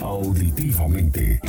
[0.00, 1.40] auditivamente.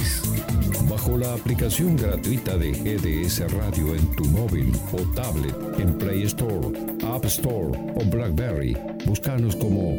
[0.89, 6.69] Bajo la aplicación gratuita de GDS Radio en tu móvil o tablet en Play Store,
[7.05, 9.95] App Store o Blackberry, búscanos como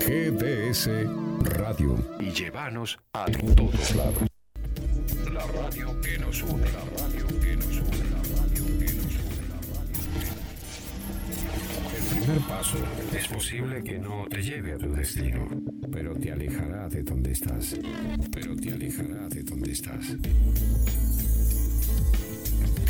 [0.00, 0.88] GDS
[1.40, 4.22] Radio y llévanos a todos lados.
[5.32, 9.46] La radio que nos une, la radio que nos une, la radio que nos une,
[11.96, 12.78] El primer paso
[13.16, 15.48] es posible que no te lleve a tu destino,
[15.90, 17.76] pero te alejará de donde estás.
[18.32, 20.16] Pero te alejará de donde estás.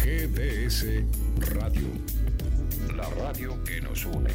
[0.04, 0.86] GDS
[1.52, 1.88] Radio.
[2.96, 4.30] La radio que nos une.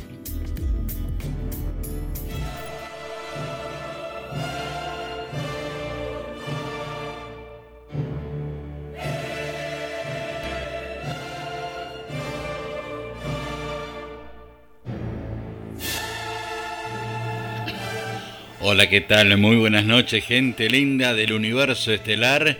[18.64, 19.36] Hola, ¿qué tal?
[19.40, 22.60] Muy buenas noches, gente linda del universo estelar.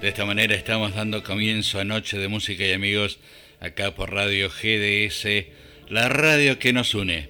[0.00, 3.18] De esta manera estamos dando comienzo a Noche de Música y Amigos
[3.60, 5.44] acá por Radio GDS,
[5.90, 7.28] la radio que nos une.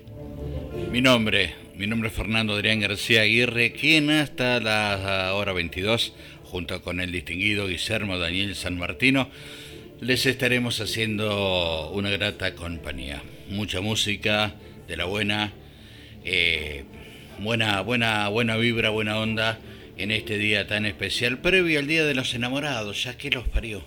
[0.92, 6.80] Mi nombre, mi nombre es Fernando Adrián García Aguirre, quien hasta la hora 22, junto
[6.80, 9.30] con el distinguido Guillermo Daniel San Martino,
[10.00, 13.20] les estaremos haciendo una grata compañía.
[13.48, 14.54] Mucha música
[14.86, 15.54] de la buena.
[16.24, 16.84] Eh,
[17.38, 19.58] buena, buena, buena vibra, buena onda
[19.96, 23.82] en este día tan especial, previo al Día de los Enamorados, ya que los parió.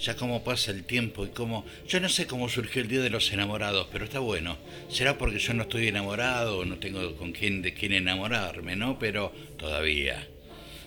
[0.00, 1.64] Ya cómo pasa el tiempo y cómo...
[1.86, 4.56] Yo no sé cómo surgió el Día de los Enamorados, pero está bueno.
[4.88, 8.98] Será porque yo no estoy enamorado no tengo con quién de quién enamorarme, ¿no?
[8.98, 10.26] Pero todavía.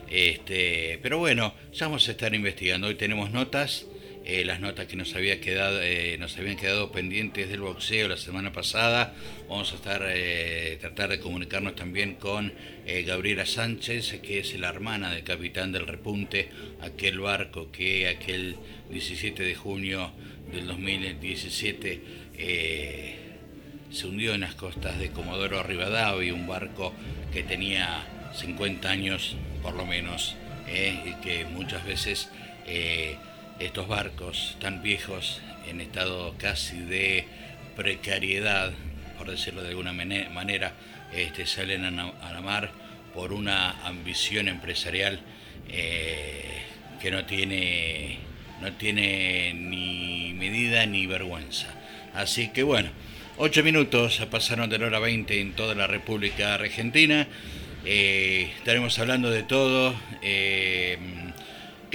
[0.10, 2.88] Este, pero bueno, ya vamos a estar investigando.
[2.88, 3.86] Hoy tenemos notas
[4.28, 8.18] eh, las notas que nos, había quedado, eh, nos habían quedado pendientes del boxeo la
[8.18, 9.14] semana pasada.
[9.48, 12.52] Vamos a estar eh, tratar de comunicarnos también con
[13.06, 16.50] Gabriela Sánchez, que es la hermana del capitán del repunte,
[16.82, 18.56] aquel barco que aquel
[18.90, 20.12] 17 de junio
[20.52, 22.02] del 2017
[23.92, 26.94] se hundió en las costas de Comodoro Rivadavia, un barco
[27.32, 30.36] que tenía 50 años por lo menos,
[30.68, 32.30] y que muchas veces
[33.60, 37.26] estos barcos tan viejos en estado casi de
[37.76, 38.72] precariedad,
[39.18, 40.74] por decirlo de alguna manera,
[41.14, 42.72] este, salen a la mar
[43.14, 45.20] por una ambición empresarial
[45.70, 46.64] eh,
[47.02, 48.18] que no tiene,
[48.62, 51.68] no tiene ni medida ni vergüenza.
[52.14, 52.90] Así que bueno,
[53.38, 57.28] ocho minutos pasaron de la hora 20 en toda la República Argentina.
[57.86, 59.96] Eh, estaremos hablando de todo.
[60.22, 60.98] Eh,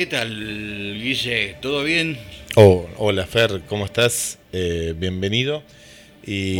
[0.01, 1.57] ¿Qué tal, Guille?
[1.61, 2.17] ¿Todo bien?
[2.57, 4.39] Oh, hola, Fer, ¿cómo estás?
[4.51, 5.63] Eh, bienvenido.
[6.25, 6.57] Y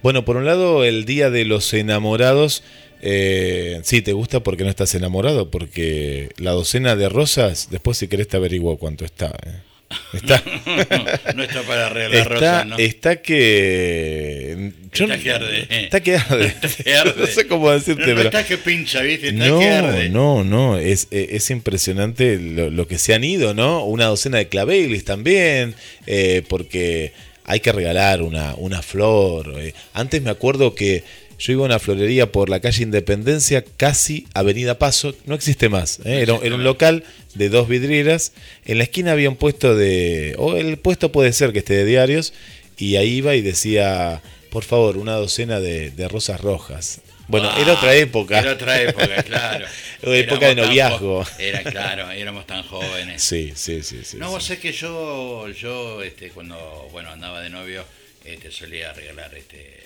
[0.00, 0.24] bueno.
[0.24, 2.62] por un lado, el Día de los Enamorados.
[3.02, 8.06] Eh, sí, te gusta porque no estás enamorado, porque la docena de rosas, después si
[8.06, 9.34] querés te averiguo cuánto está.
[9.44, 9.65] Eh.
[10.12, 10.42] Está.
[11.34, 12.78] no está para arreglar rosas, ¿no?
[12.78, 14.72] Está que.
[14.92, 15.66] está que arde.
[15.70, 16.54] Está que arde.
[17.16, 19.28] no sé cómo decirte, no, está que pincha, ¿viste?
[19.28, 20.08] Está no, que arde.
[20.08, 23.84] No, no, es, es impresionante lo, que se han ido, ¿no?
[23.84, 25.74] Una docena de claveles también,
[26.06, 27.12] eh, porque
[27.44, 29.54] hay que regalar una, una flor.
[29.58, 29.72] Eh.
[29.92, 31.04] Antes me acuerdo que
[31.38, 36.00] yo iba a una florería por la calle Independencia, casi Avenida Paso, no existe más.
[36.04, 36.20] ¿eh?
[36.22, 37.04] Era, un local
[37.34, 38.32] de dos vidrieras.
[38.64, 40.34] En la esquina había un puesto de.
[40.38, 42.32] O el puesto puede ser que esté de diarios.
[42.78, 47.00] Y ahí iba y decía, por favor, una docena de, rosas rojas.
[47.28, 48.38] Bueno, era otra época.
[48.38, 49.66] Era otra época, claro.
[50.02, 51.24] Era época de noviazgo.
[51.38, 53.22] Era claro, éramos tan jóvenes.
[53.22, 54.02] Sí, sí, sí.
[54.04, 57.84] sí no, vos sé que yo, yo este, cuando bueno andaba de novio,
[58.24, 59.85] este, solía regalar este,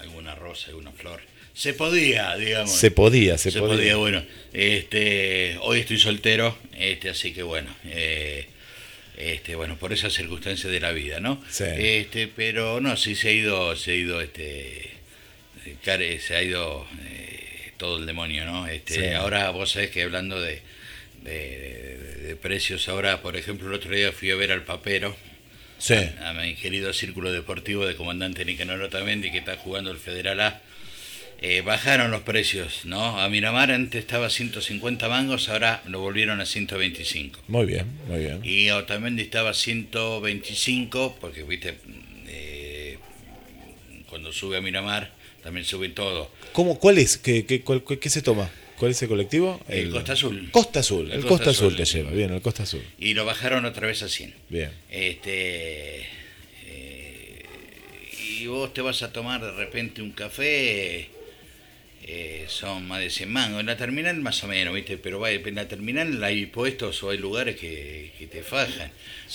[0.00, 1.20] alguna rosa, alguna flor.
[1.54, 2.72] Se podía, digamos.
[2.72, 3.96] Se podía, se, se podía.
[3.96, 4.22] Bueno,
[4.52, 8.46] este, hoy estoy soltero, este, así que bueno, eh,
[9.16, 11.42] este, bueno, por esas circunstancias de la vida, ¿no?
[11.50, 11.64] Sí.
[11.66, 14.92] Este, pero no, sí se ha ido, se ha ido, este,
[16.20, 18.68] se ha ido eh, todo el demonio, ¿no?
[18.68, 20.62] Este, ahora vos sabés que hablando de,
[21.22, 25.16] de, precios, ahora, por ejemplo, el otro día fui a ver al papero
[25.78, 25.94] sí.
[26.22, 30.60] a, mi querido Círculo Deportivo de comandante Nicanor Otamendi, que está jugando el Federal A.
[31.40, 33.20] Eh, bajaron los precios, ¿no?
[33.20, 37.40] A Miramar antes estaba a 150 mangos, ahora lo volvieron a 125.
[37.46, 38.40] Muy bien, muy bien.
[38.42, 41.76] Y Otamendi estaba a 125, porque, viste,
[42.26, 42.98] eh,
[44.08, 46.30] cuando sube a Miramar también sube todo.
[46.52, 47.16] ¿Cómo, ¿Cuál es?
[47.18, 48.50] ¿Qué, qué, qué se toma?
[48.78, 49.60] ¿Cuál es el colectivo?
[49.68, 50.50] El, Costa Azul.
[50.52, 52.82] Costa Azul, el, Costa, Azul, te lleva, bien, el Costa Azul.
[52.98, 54.34] Y lo bajaron otra vez a 100.
[54.48, 54.70] Bien.
[54.88, 56.06] Este,
[56.66, 57.44] eh,
[58.38, 61.10] y vos te vas a tomar de repente un café
[62.10, 63.60] eh, son más de 100 mangos.
[63.60, 64.96] En la terminal más o menos, ¿viste?
[64.96, 68.90] Pero va, en la terminal hay puestos o hay lugares que, te fajan.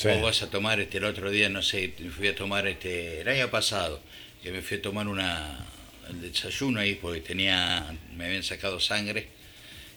[0.05, 3.27] O vas a tomar este el otro día, no sé, fui a tomar este el
[3.27, 4.01] año pasado,
[4.41, 5.67] que me fui a tomar una
[6.09, 9.27] el desayuno ahí porque tenía me habían sacado sangre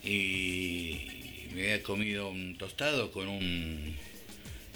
[0.05, 3.97] y me había comido un tostado con un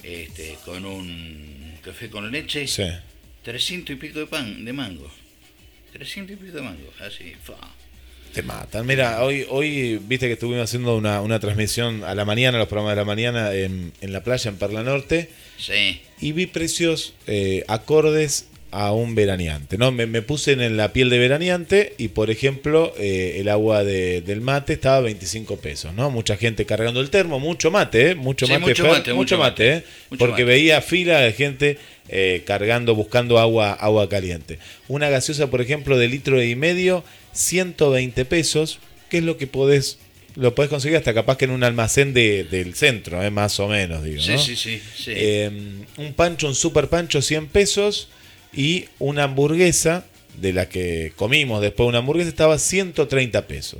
[0.03, 2.67] este con un café con leche.
[2.67, 2.83] Sí.
[3.43, 5.11] 300 y pico de pan de mango.
[5.93, 7.55] 300 y pico de mango, así, fa.
[8.33, 8.85] Te matan.
[8.85, 12.93] Mira, hoy, hoy viste que estuvimos haciendo una, una transmisión a la mañana, los programas
[12.93, 15.29] de la mañana en, en la playa en Perla Norte.
[15.57, 16.01] Sí.
[16.21, 19.77] Y vi precios eh, acordes a un veraneante.
[19.77, 19.91] ¿no?
[19.91, 24.41] Me, puse en la piel de veraneante y, por ejemplo, eh, el agua de, del
[24.41, 25.93] mate estaba a 25 pesos.
[25.93, 26.09] ¿no?
[26.09, 28.15] Mucha gente cargando el termo, mucho mate, ¿eh?
[28.15, 29.83] mucho, mate, mucho, mate, mucho mate, ¿eh?
[30.17, 31.77] porque veía fila de gente
[32.07, 34.57] eh, cargando, buscando agua, agua caliente.
[34.87, 37.03] Una gaseosa, por ejemplo, de litro y medio,
[37.33, 38.79] 120 pesos,
[39.09, 39.99] que es lo que podés
[40.35, 43.29] lo podés conseguir hasta capaz que en un almacén de, del centro, ¿eh?
[43.29, 44.21] más o menos, digo.
[44.21, 45.11] Sí, sí, sí.
[45.97, 48.07] Un pancho, un super pancho, 100 pesos
[48.53, 50.05] y una hamburguesa,
[50.37, 53.79] de la que comimos después una hamburguesa, estaba 130 pesos.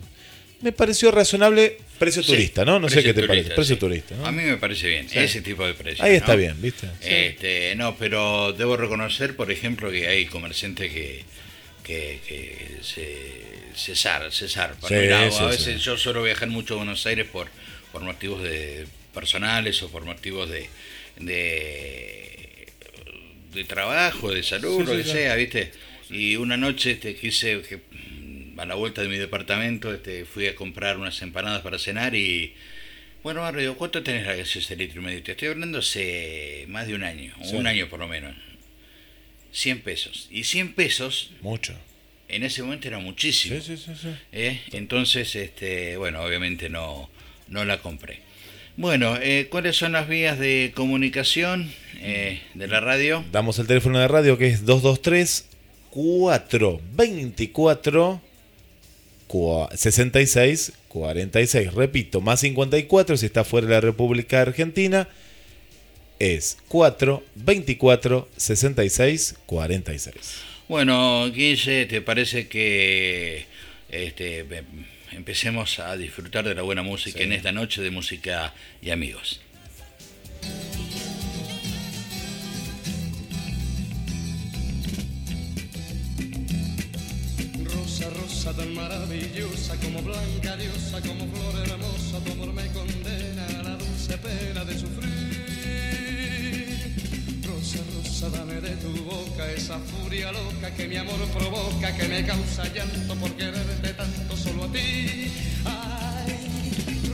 [0.61, 2.79] Me pareció razonable precio turista, ¿no?
[2.79, 3.51] No sé qué te parece.
[3.51, 4.15] Precio turista.
[4.23, 6.03] A mí me parece bien, ese tipo de precio.
[6.03, 6.87] Ahí está bien, ¿viste?
[7.01, 11.23] Este, no, pero debo reconocer, por ejemplo, que hay comerciantes que,
[11.83, 13.41] que, que se,
[13.75, 14.75] cesar, cesar.
[14.83, 17.47] a veces yo suelo viajar mucho a Buenos Aires por,
[17.91, 20.69] por motivos de personales o por motivos de,
[21.19, 22.30] de
[23.53, 25.71] de trabajo, de salud, lo que sea, ¿viste?
[26.09, 27.79] Y una noche este, quise, que,
[28.57, 32.53] a la vuelta de mi departamento, este, fui a comprar unas empanadas para cenar y...
[33.23, 35.21] Bueno, Mario, ¿cuánto tenés la gaseosa litro y medio?
[35.21, 38.35] Te estoy hablando hace más de un año, un año por lo menos.
[39.51, 40.27] 100 pesos.
[40.31, 41.31] Y 100 pesos...
[41.41, 41.77] Mucho.
[42.27, 43.61] En ese momento era muchísimo.
[43.61, 44.07] Sí, sí, sí.
[44.31, 44.61] ¿Eh?
[44.71, 47.09] Entonces, este, bueno, obviamente no,
[47.47, 48.21] no la compré.
[48.81, 53.23] Bueno, eh, ¿cuáles son las vías de comunicación eh, de la radio?
[53.31, 55.45] Damos el teléfono de radio que es 223
[55.91, 58.21] 424
[59.75, 61.73] 66 46.
[61.75, 65.07] Repito, más 54 si está fuera de la República Argentina
[66.17, 70.15] es 424 66 46.
[70.67, 73.45] Bueno, Guille, ¿te parece que
[73.91, 74.43] este,
[75.11, 79.41] empecemos a disfrutar de la buena música en esta noche de música y amigos.
[87.63, 93.63] Rosa, rosa tan maravillosa, como blanca diosa, como flor hermosa, tu amor me condena a
[93.63, 95.11] la dulce pena de sufrir.
[97.45, 102.25] Rosa, rosa, dame de tu boca esa furia loca que mi amor provoca, que me
[102.25, 103.90] causa llanto por quererte
[104.41, 105.31] solo a ti.
[105.65, 106.35] Ay,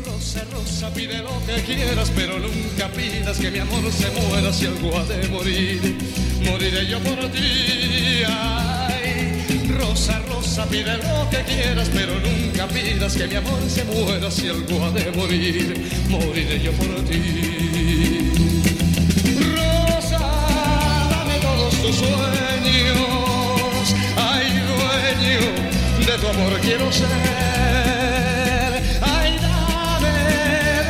[0.06, 4.66] rosa, rosa, pide lo que quieras, pero nunca pidas que mi amor se muera si
[4.66, 5.98] algo ha de morir.
[6.46, 8.24] Moriré yo por ti.
[8.28, 9.44] Ay,
[9.78, 14.48] rosa, rosa, pide lo que quieras, pero nunca pidas que mi amor se muera si
[14.48, 15.90] algo ha de morir.
[16.10, 18.28] Moriré yo por ti.
[21.82, 22.18] tus sueños.
[24.18, 25.77] Ay, dueño
[26.08, 27.08] de tu amor quiero ser.
[29.02, 30.14] Ay, dame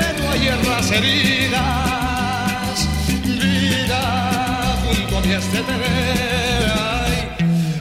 [0.01, 2.77] de tu ayer las heridas.
[3.25, 6.71] Vida junto a mí has de tener.
[7.01, 7.15] Ay,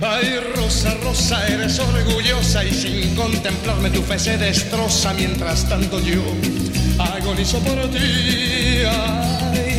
[0.00, 5.12] ay, rosa, rosa, eres orgullosa y sin contemplarme tu fe se destroza.
[5.12, 6.23] Mientras tanto yo
[6.99, 8.83] agonizo por ti.
[8.88, 9.75] Ay,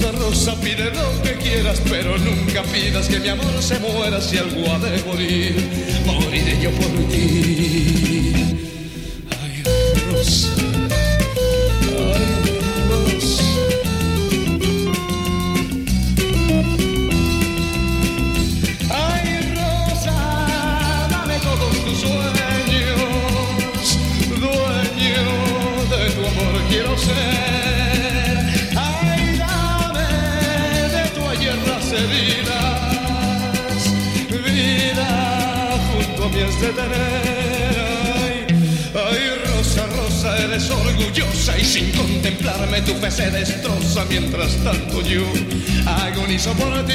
[0.00, 4.38] Rosa, rosa, pide lo que quieras, pero nunca pidas que mi amor se muera si
[4.38, 5.54] algo ha de morir.
[6.06, 8.32] Moriré yo por ti.
[9.42, 9.62] Ay,
[10.10, 10.69] rosa.
[36.58, 38.46] De tener.
[38.94, 44.04] Ay, rosa, rosa, eres orgullosa y sin contemplarme tu fe se destroza.
[44.08, 45.22] Mientras tanto yo
[45.86, 46.92] agonizo por ti.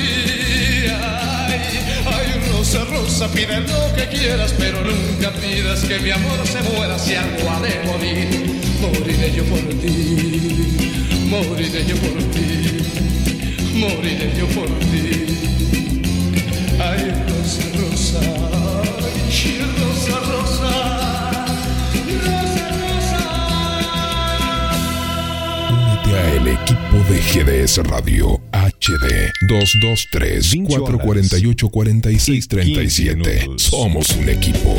[0.88, 1.60] Ay,
[2.06, 7.00] ay, rosa, rosa, pide lo que quieras, pero nunca pidas que mi amor se muera
[7.00, 8.62] si algo ha de morir.
[8.82, 10.18] Moriré yo por ti,
[11.30, 12.48] moriré yo por ti,
[13.74, 15.26] moriré yo por ti.
[16.78, 18.65] Ay, rosa, rosa.
[25.70, 33.48] Únete a el equipo de GDS Radio HD 223 448 46 37.
[33.58, 34.76] Somos un equipo.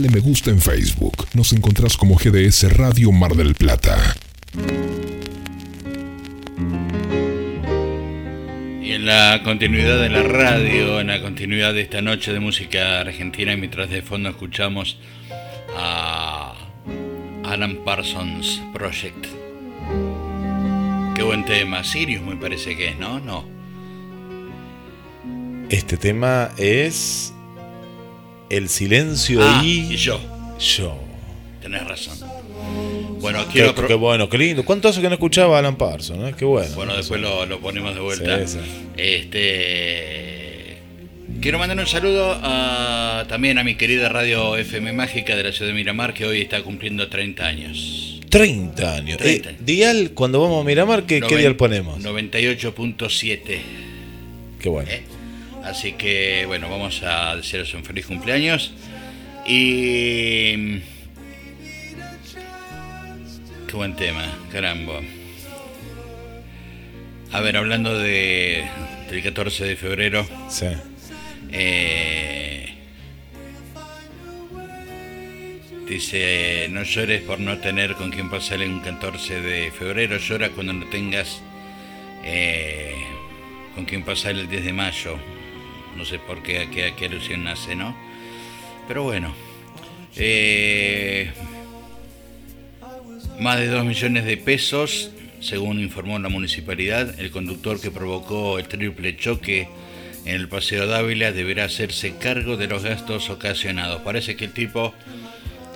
[0.00, 1.26] Dale me gusta en Facebook.
[1.34, 4.16] Nos encontrás como GDS Radio Mar del Plata.
[8.80, 13.00] Y en la continuidad de la radio, en la continuidad de esta noche de música
[13.00, 14.98] argentina, mientras de fondo escuchamos
[15.76, 16.54] a
[17.44, 19.26] Alan Parsons Project.
[21.14, 21.84] Qué buen tema.
[21.84, 23.20] Sirius me parece que es, ¿no?
[23.20, 23.44] No.
[25.68, 27.34] Este tema es
[28.50, 29.92] el silencio Ah, y...
[29.94, 30.20] y yo.
[30.58, 30.98] Yo.
[31.62, 32.18] Tenés razón.
[33.20, 33.74] Bueno, Qué, quiero.
[33.86, 34.64] qué bueno, qué lindo.
[34.64, 36.30] ¿Cuánto hace que no escuchaba a Alan Parsons?
[36.30, 36.34] eh?
[36.38, 36.74] Qué bueno.
[36.74, 38.46] Bueno, después lo, lo ponemos de vuelta.
[38.46, 38.60] Sí, sí.
[38.96, 40.78] Este.
[41.40, 45.68] Quiero mandar un saludo a, también a mi querida radio FM Mágica de la ciudad
[45.70, 48.20] de Miramar, que hoy está cumpliendo 30 años.
[48.28, 49.16] 30 años.
[49.18, 51.98] 30 Eh, dial, cuando vamos a Miramar, ¿qué, qué Noven- dial ponemos?
[52.04, 53.58] 98.7.
[54.60, 54.90] Qué bueno.
[54.90, 55.02] ¿eh?
[55.64, 58.72] Así que, bueno, vamos a desearos un feliz cumpleaños.
[59.46, 60.80] Y.
[63.66, 65.00] Qué buen tema, caramba.
[67.32, 68.64] A ver, hablando de,
[69.08, 70.66] del 14 de febrero, Sí.
[71.52, 72.74] eh,
[75.88, 80.72] dice, no llores por no tener con quién pasar un 14 de febrero, llora cuando
[80.72, 81.40] no tengas
[82.24, 82.94] eh,
[83.76, 85.16] con quién pasar el 10 de mayo.
[86.00, 87.94] No sé por qué, a qué, qué alusión nace, ¿no?
[88.88, 89.34] Pero bueno,
[90.16, 91.30] eh,
[93.38, 95.10] más de 2 millones de pesos,
[95.42, 97.20] según informó la municipalidad.
[97.20, 99.68] El conductor que provocó el triple choque
[100.24, 104.00] en el Paseo Dávila deberá hacerse cargo de los gastos ocasionados.
[104.00, 104.94] Parece que el tipo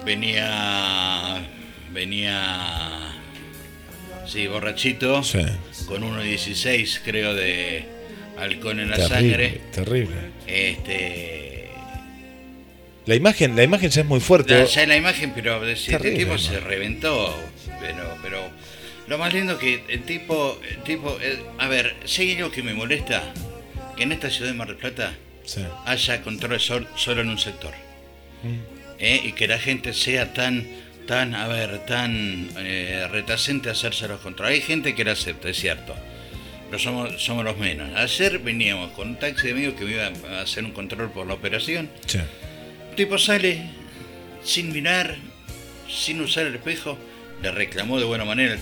[0.06, 1.46] venía.
[1.92, 3.12] venía.
[4.26, 5.40] Sí, borrachito, Sí.
[5.86, 7.92] con 1,16 creo de
[8.38, 9.60] alcohol en la Terrible, sangre.
[9.72, 10.16] terrible.
[10.46, 11.68] Este.
[13.06, 14.54] La imagen, la imagen ya es muy fuerte.
[14.54, 17.34] Ya, ya la imagen, pero si este tipo se reventó.
[17.80, 18.48] Pero, pero
[19.08, 21.18] lo más lindo que el tipo, el tipo,
[21.58, 23.22] a ver, hay algo que me molesta,
[23.96, 25.12] que en esta ciudad de Mar del Plata
[25.44, 25.60] Sí.
[25.84, 27.72] haya control sol- solo en un sector.
[28.42, 28.58] Mm.
[28.98, 29.20] ¿eh?
[29.24, 30.66] Y que la gente sea tan,
[31.06, 34.54] tan, a ver, tan eh, reticente a hacerse los controles.
[34.54, 35.94] Hay gente que lo acepta, es cierto.
[36.74, 37.94] Pero somos, somos los menos.
[37.94, 41.24] Ayer veníamos con un taxi de amigo que me iba a hacer un control por
[41.24, 41.88] la operación.
[42.06, 42.18] Sí.
[42.18, 43.62] El tipo sale
[44.42, 45.14] sin mirar,
[45.88, 46.98] sin usar el espejo,
[47.42, 48.58] le reclamó de buena manera,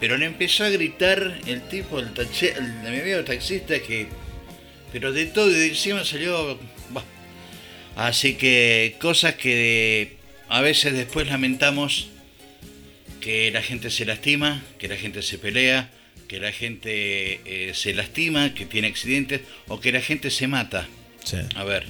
[0.00, 4.08] pero le empezó a gritar el tipo, el, taxi, el de mi amigo taxista, que.
[4.92, 6.58] Pero de todo, y de encima salió.
[6.90, 7.04] bah.
[7.94, 10.16] Así que cosas que
[10.48, 12.08] a veces después lamentamos
[13.20, 15.90] que la gente se lastima, que la gente se pelea,
[16.30, 20.86] que la gente eh, se lastima, que tiene accidentes o que la gente se mata.
[21.24, 21.38] Sí.
[21.56, 21.86] A ver,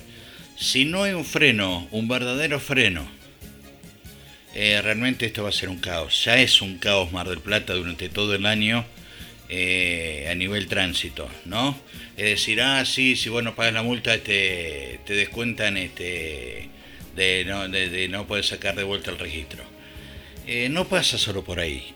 [0.56, 3.06] si no hay un freno, un verdadero freno,
[4.54, 6.24] eh, realmente esto va a ser un caos.
[6.24, 8.86] Ya es un caos Mar del Plata durante todo el año
[9.50, 11.78] eh, a nivel tránsito, ¿no?
[12.16, 16.70] Es decir, ah, sí, si vos no pagas la multa te, te descuentan este,
[17.14, 19.64] de, no, de, de no poder sacar de vuelta el registro.
[20.46, 21.92] Eh, no pasa solo por ahí.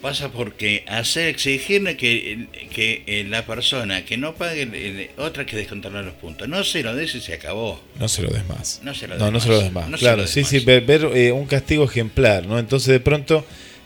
[0.00, 5.56] Pasa porque hacer exigir que, que eh, la persona que no pague, eh, otra que
[5.56, 6.48] descontarle los puntos.
[6.48, 7.82] No se lo des y se acabó.
[7.98, 8.80] No se lo des más.
[8.82, 9.42] No se lo des no más.
[9.42, 9.88] se lo des más.
[9.90, 10.48] No se claro, des sí, más.
[10.48, 12.58] sí, ver, ver, eh, un castigo ejemplar, ¿no?
[12.58, 13.44] Entonces de pronto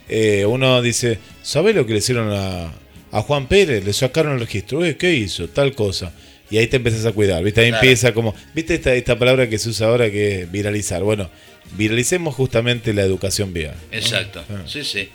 [0.09, 2.73] eh, uno dice, ¿sabe lo que le hicieron a,
[3.11, 3.85] a Juan Pérez?
[3.85, 4.85] Le sacaron el registro.
[4.85, 5.49] Eh, ¿Qué hizo?
[5.49, 6.13] Tal cosa.
[6.51, 7.61] Y ahí te empezás a cuidar, ¿viste?
[7.63, 7.83] Ahí Claro.
[7.83, 11.03] empieza como, ¿viste esta, esta palabra que se usa ahora que es viralizar?
[11.03, 11.29] Bueno,
[11.77, 13.75] viralicemos justamente la educación vial.
[13.91, 13.97] ¿no?
[13.99, 14.63] Exacto, Ah.
[14.67, 15.09] sí, sí.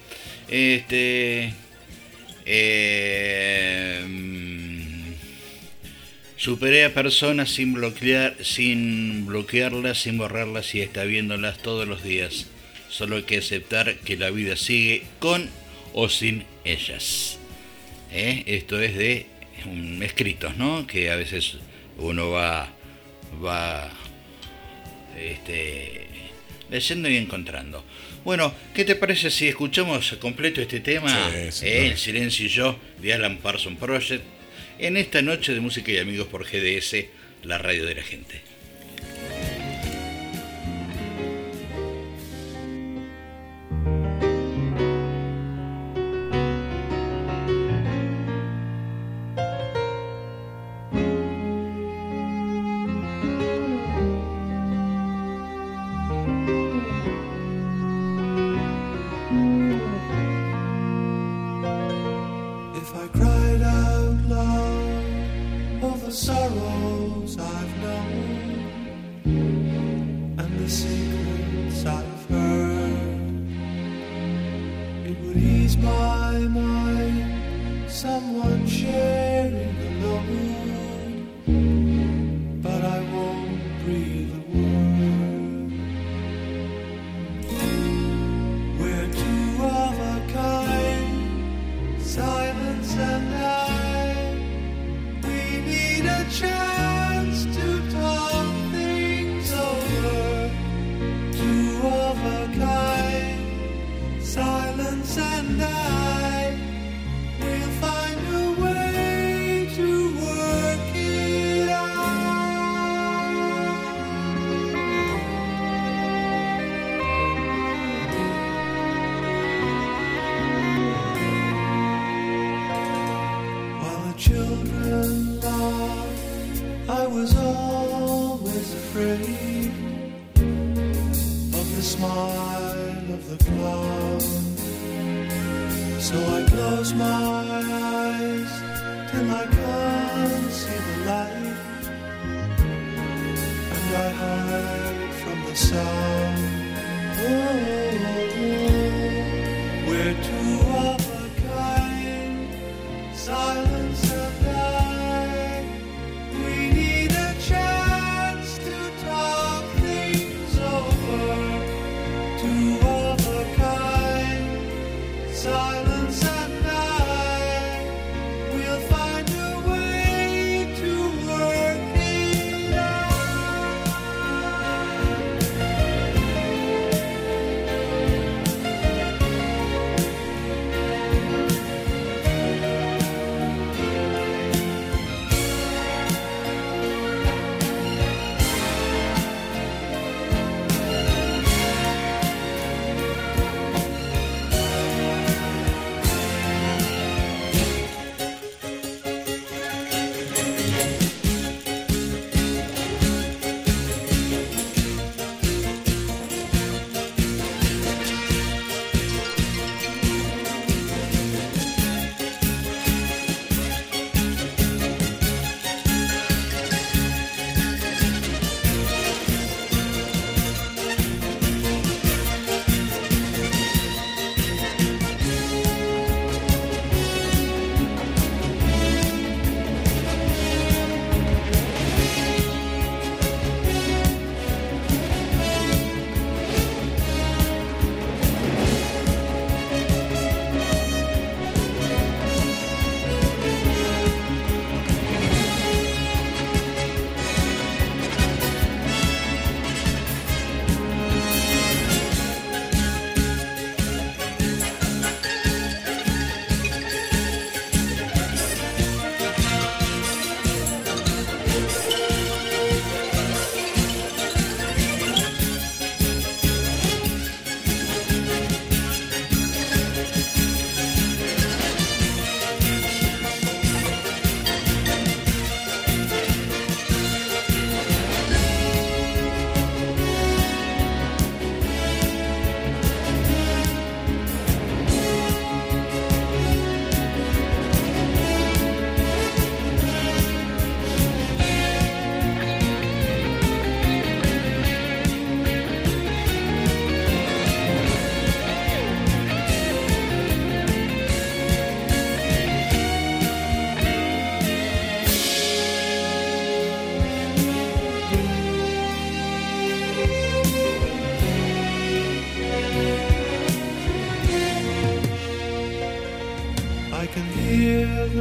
[0.50, 1.54] Este.
[2.46, 4.06] eh,
[6.38, 12.48] superé a personas sin bloquear, sin bloquearlas, sin borrarlas y está viéndolas todos los días.
[12.90, 15.50] Solo hay que aceptar que la vida sigue con
[15.94, 17.38] o sin ellas.
[18.12, 18.44] ¿Eh?
[18.48, 19.28] Esto es de
[19.66, 20.88] um, escritos, ¿no?
[20.88, 21.58] Que a veces
[21.98, 22.74] uno va,
[23.44, 23.92] va
[25.18, 26.08] este,
[26.72, 27.84] leyendo y encontrando.
[28.30, 31.10] Bueno, ¿qué te parece si escuchamos completo este tema?
[31.50, 31.88] Sí, Eh.
[31.88, 34.24] El silencio y yo, de Alan Parson Project,
[34.78, 37.08] en esta noche de música y amigos por GDS,
[37.42, 38.49] la radio de la gente.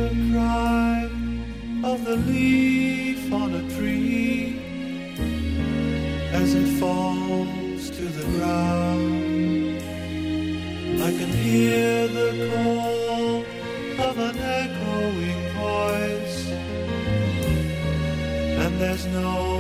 [0.09, 1.11] the cry
[1.85, 4.59] of the leaf on a tree
[6.33, 9.83] as it falls to the ground.
[11.03, 13.45] I can hear the call
[14.09, 16.49] of an echoing voice,
[18.63, 19.58] and there's no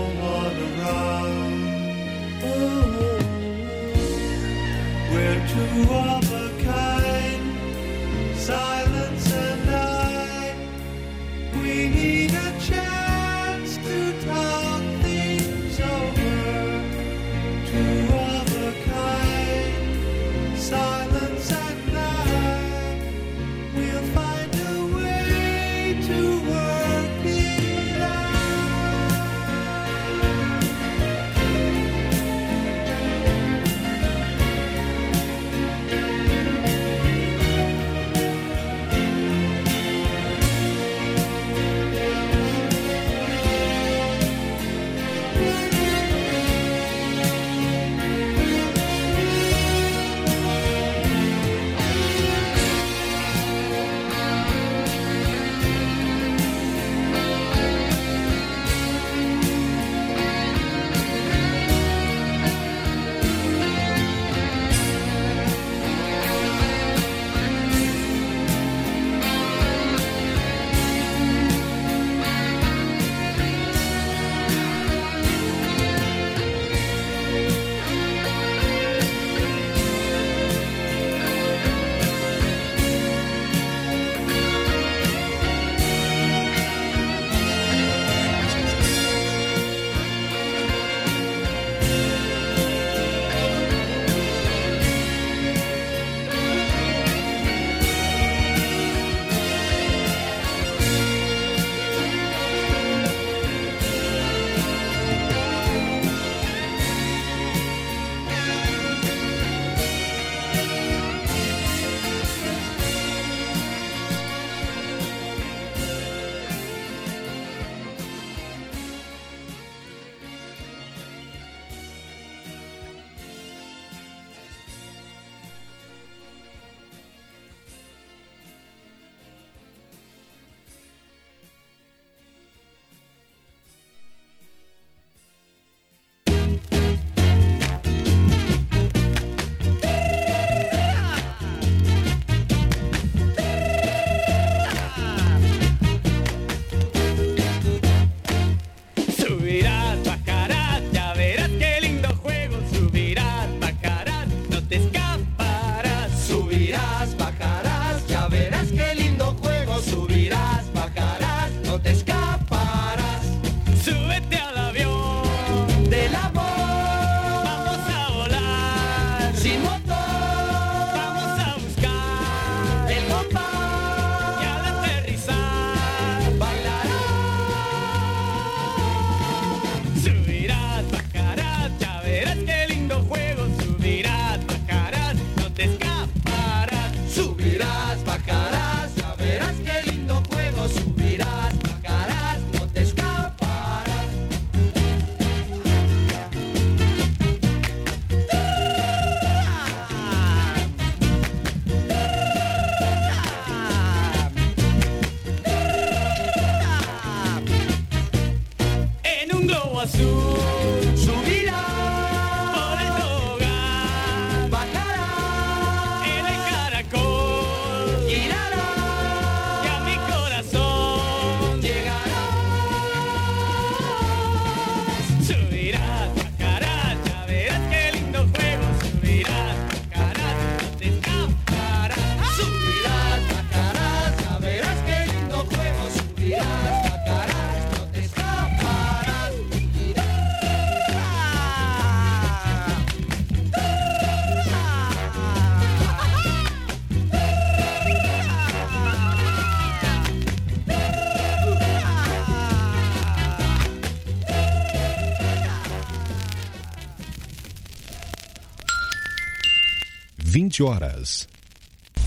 [260.62, 261.28] horas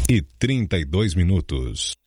[0.10, 2.01] e 32 minutos.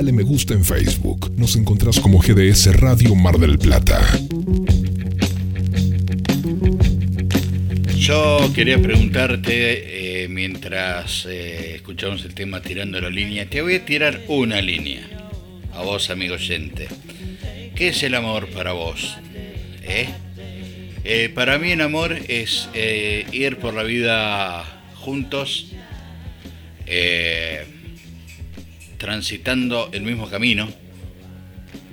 [0.00, 1.30] Dale me gusta en Facebook.
[1.36, 4.00] Nos encontrás como GDS Radio Mar del Plata.
[7.98, 13.84] Yo quería preguntarte, eh, mientras eh, escuchamos el tema Tirando la línea, te voy a
[13.84, 15.06] tirar una línea.
[15.74, 16.88] A vos, amigo oyente.
[17.74, 19.18] ¿Qué es el amor para vos?
[19.82, 20.08] ¿Eh?
[21.04, 25.66] Eh, para mí el amor es ir por la vida juntos,
[29.20, 30.66] transitando el mismo camino,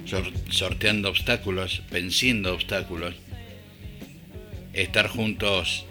[0.05, 3.15] sor- sorteando obstáculos, venciendo obstáculos,
[4.71, 5.83] estar juntos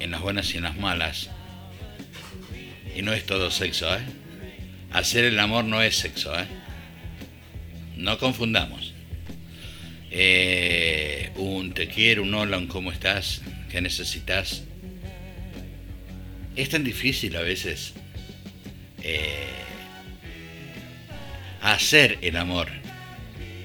[0.00, 1.30] en las buenas y en las malas.
[2.96, 4.00] Y no es todo sexo, ¿eh?
[4.90, 6.46] Hacer el amor no es sexo, ¿eh?
[7.96, 8.94] No confundamos.
[10.10, 14.64] Eh, un te quiero, un hola, un cómo estás, qué necesitas.
[16.56, 17.92] Es tan difícil a veces
[19.08, 19.48] eh,
[21.62, 22.68] hacer el amor.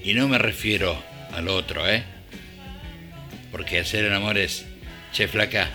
[0.03, 1.01] Y no me refiero
[1.31, 2.03] al otro, ¿eh?
[3.51, 4.65] Porque hacer el amor es,
[5.11, 5.69] che flaca,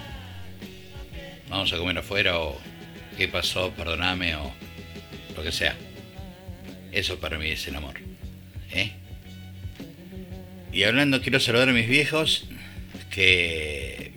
[1.49, 2.59] vamos a comer afuera o
[3.17, 4.53] qué pasó, perdoname o
[5.37, 5.77] lo que sea.
[6.91, 8.01] Eso para mí es el amor.
[8.73, 8.93] ¿eh?
[10.73, 12.47] Y hablando, quiero saludar a mis viejos
[13.11, 14.13] que...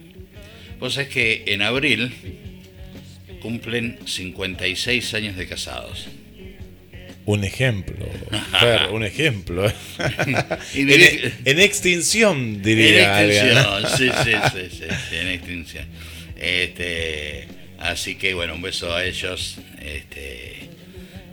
[0.79, 2.40] Vos sabés que en abril
[3.41, 6.07] cumplen 56 años de casados.
[7.25, 8.05] Un ejemplo,
[8.59, 9.71] Fer, un ejemplo.
[10.73, 15.85] En, extinción, diría En extinción, sí, sí, sí, sí, sí, en extinción.
[16.35, 17.47] Este,
[17.79, 20.69] así que bueno, un beso a ellos, este,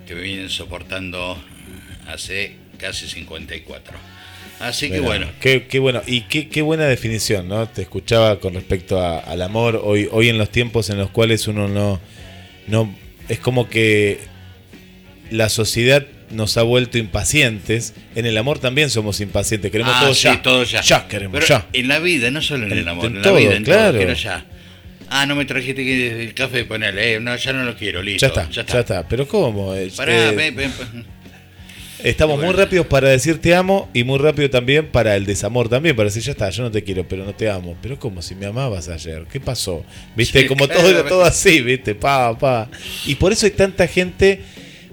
[0.07, 1.43] que me vienen soportando
[2.07, 4.18] hace casi 54.
[4.61, 6.03] Así que bueno, Qué, qué bueno.
[6.07, 7.69] Y qué, qué buena definición, ¿no?
[7.69, 9.81] Te escuchaba con respecto a- al amor.
[9.85, 12.01] Hoy, hoy en los tiempos en los cuales uno no.
[12.67, 12.93] no
[13.29, 14.19] es como que
[15.31, 17.95] la sociedad nos ha vuelto impacientes.
[18.17, 19.71] En el amor también somos impacientes.
[19.71, 20.43] Queremos Ah, todo sí, ya.
[20.43, 20.81] todo ya.
[20.81, 21.67] Ya queremos, Pero ya.
[21.73, 23.65] En la vida, no solo en, En- el amor, en en, todo, la vida, en
[23.65, 23.89] claro.
[23.93, 24.45] todo, quiero ya.
[25.11, 28.27] Ah, no me trajiste el café, ponele, eh, no, ya no lo quiero, listo.
[28.27, 29.09] Ya está, ya está.
[29.09, 29.75] Pero ¿cómo?
[29.97, 31.07] Pará, eh, ven, ven, ven.
[32.05, 32.53] Estamos Bueno.
[32.53, 36.09] muy rápidos para decir te amo y muy rápido también para el desamor también, para
[36.09, 37.77] decir ya está, yo no te quiero, pero no te amo.
[37.83, 39.85] Pero como si me amabas ayer, ¿qué pasó?
[40.17, 41.09] Viste, Sí, como todo, claramente.
[41.09, 42.71] todo así, viste, pa, pa.
[43.07, 44.41] Y por eso hay tanta gente,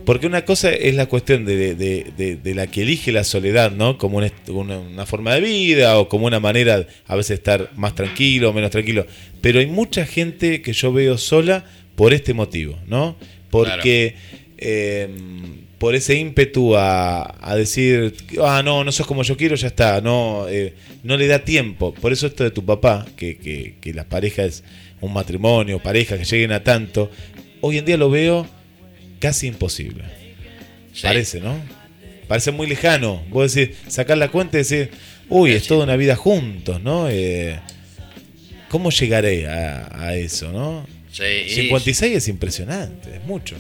[0.04, 3.72] porque una cosa es la cuestión de, de- de- de la que elige la soledad,
[3.72, 3.98] ¿no?
[4.00, 8.50] Como una, una- forma de vida o como una manera a veces estar más tranquilo
[8.50, 9.06] o menos tranquilo.
[9.42, 11.66] Pero hay mucha gente que yo veo sola
[11.96, 13.16] por este motivo, ¿no?
[13.52, 14.16] Porque
[14.58, 15.08] eh,
[15.80, 20.02] por ese ímpetu a, a decir, ah, no, no sos como yo quiero, ya está,
[20.02, 21.94] no, eh, no le da tiempo.
[21.94, 24.64] Por eso esto de tu papá, que, que, que las parejas,
[25.02, 27.12] un matrimonio, parejas que lleguen a tanto,
[27.62, 28.48] hoy en día lo veo
[29.20, 30.04] casi imposible.
[30.94, 31.02] Sí.
[31.04, 31.60] Parece, ¿no?
[32.28, 33.22] Parece muy lejano.
[33.30, 34.90] Vos decís, sacar la cuenta y decir,
[35.30, 37.08] uy, es toda una vida juntos, ¿no?
[37.10, 37.60] Eh,
[38.70, 40.88] ¿Cómo llegaré a, a eso, no?
[41.12, 43.56] Sí, y- 56 es impresionante, es mucho.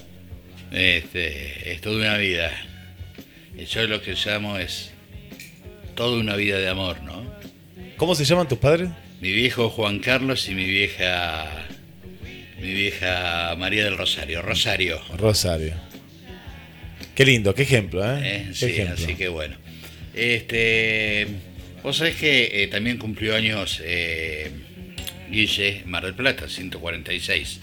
[0.71, 2.51] Este, es toda una vida.
[3.69, 4.91] Yo lo que llamo es
[5.95, 7.23] toda una vida de amor, ¿no?
[7.97, 8.89] ¿Cómo se llaman tus padres?
[9.21, 11.65] Mi viejo Juan Carlos y mi vieja
[12.59, 14.99] mi vieja María del Rosario, Rosario.
[15.17, 15.73] Rosario.
[17.13, 18.19] Qué lindo, qué ejemplo, ¿eh?
[18.23, 18.95] Eh, Qué sí, ejemplo.
[18.95, 19.55] así que bueno.
[20.13, 21.27] Este,
[21.83, 24.51] vos sabés que eh, también cumplió años eh,
[25.29, 27.59] Guille Mar del Plata, 146.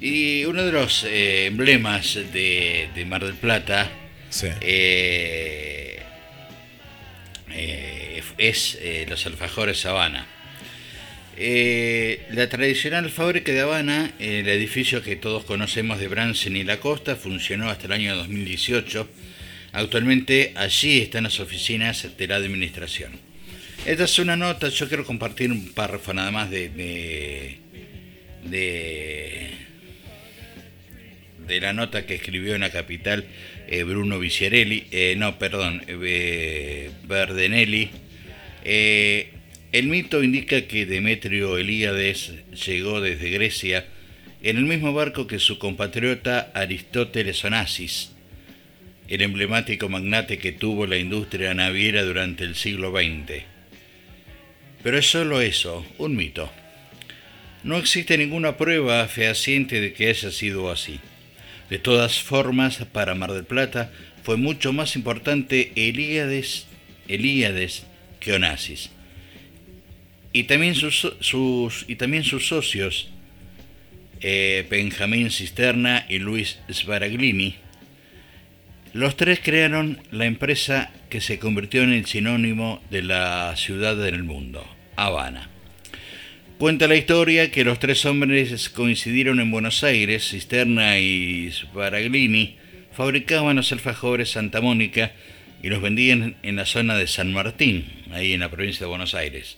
[0.00, 3.90] Y uno de los eh, emblemas de, de Mar del Plata
[4.30, 4.46] Sí.
[4.60, 6.02] eh,
[7.50, 8.78] eh, es
[9.08, 10.26] los alfajores Habana.
[11.36, 17.16] La tradicional fábrica de Habana, el edificio que todos conocemos de Bransen y La Costa,
[17.16, 19.08] funcionó hasta el año 2018.
[19.72, 23.12] Actualmente allí están las oficinas de la administración.
[23.86, 27.58] Esta es una nota, yo quiero compartir un párrafo nada más de, de,
[28.44, 29.50] de,
[31.48, 33.24] de la nota que escribió en la capital
[33.66, 36.90] eh, Bruno Viciarelli, eh, no, perdón, eh.
[38.64, 39.30] Eh,
[39.72, 42.32] el mito indica que Demetrio Elíades
[42.66, 43.86] llegó desde Grecia
[44.42, 48.12] en el mismo barco que su compatriota Aristóteles Onassis,
[49.08, 53.42] el emblemático magnate que tuvo la industria naviera durante el siglo XX.
[54.82, 56.50] Pero es solo eso, un mito.
[57.64, 61.00] No existe ninguna prueba fehaciente de que haya sido así.
[61.70, 63.92] De todas formas, para Mar del Plata
[64.22, 66.66] fue mucho más importante Elíades,
[67.08, 67.86] Elíades
[68.20, 68.90] que Onassis.
[70.32, 73.08] Y también sus, y también sus socios,
[74.20, 77.56] eh, Benjamín Cisterna y Luis Sbaraglini,
[78.92, 84.14] los tres crearon la empresa que se convirtió en el sinónimo de la ciudad en
[84.14, 84.66] el mundo,
[84.96, 85.50] Habana.
[86.58, 92.56] Cuenta la historia que los tres hombres coincidieron en Buenos Aires, Cisterna y Sbaraglini
[92.92, 95.12] fabricaban los alfajores Santa Mónica
[95.62, 99.14] y los vendían en la zona de San Martín, ahí en la provincia de Buenos
[99.14, 99.56] Aires.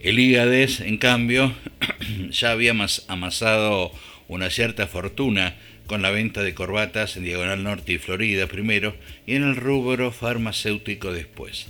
[0.00, 1.54] Elíades, en cambio,
[2.30, 3.90] ya había mas- amasado
[4.28, 5.54] una cierta fortuna
[5.86, 8.94] con la venta de corbatas en Diagonal Norte y Florida primero
[9.26, 11.68] y en el rubro farmacéutico después.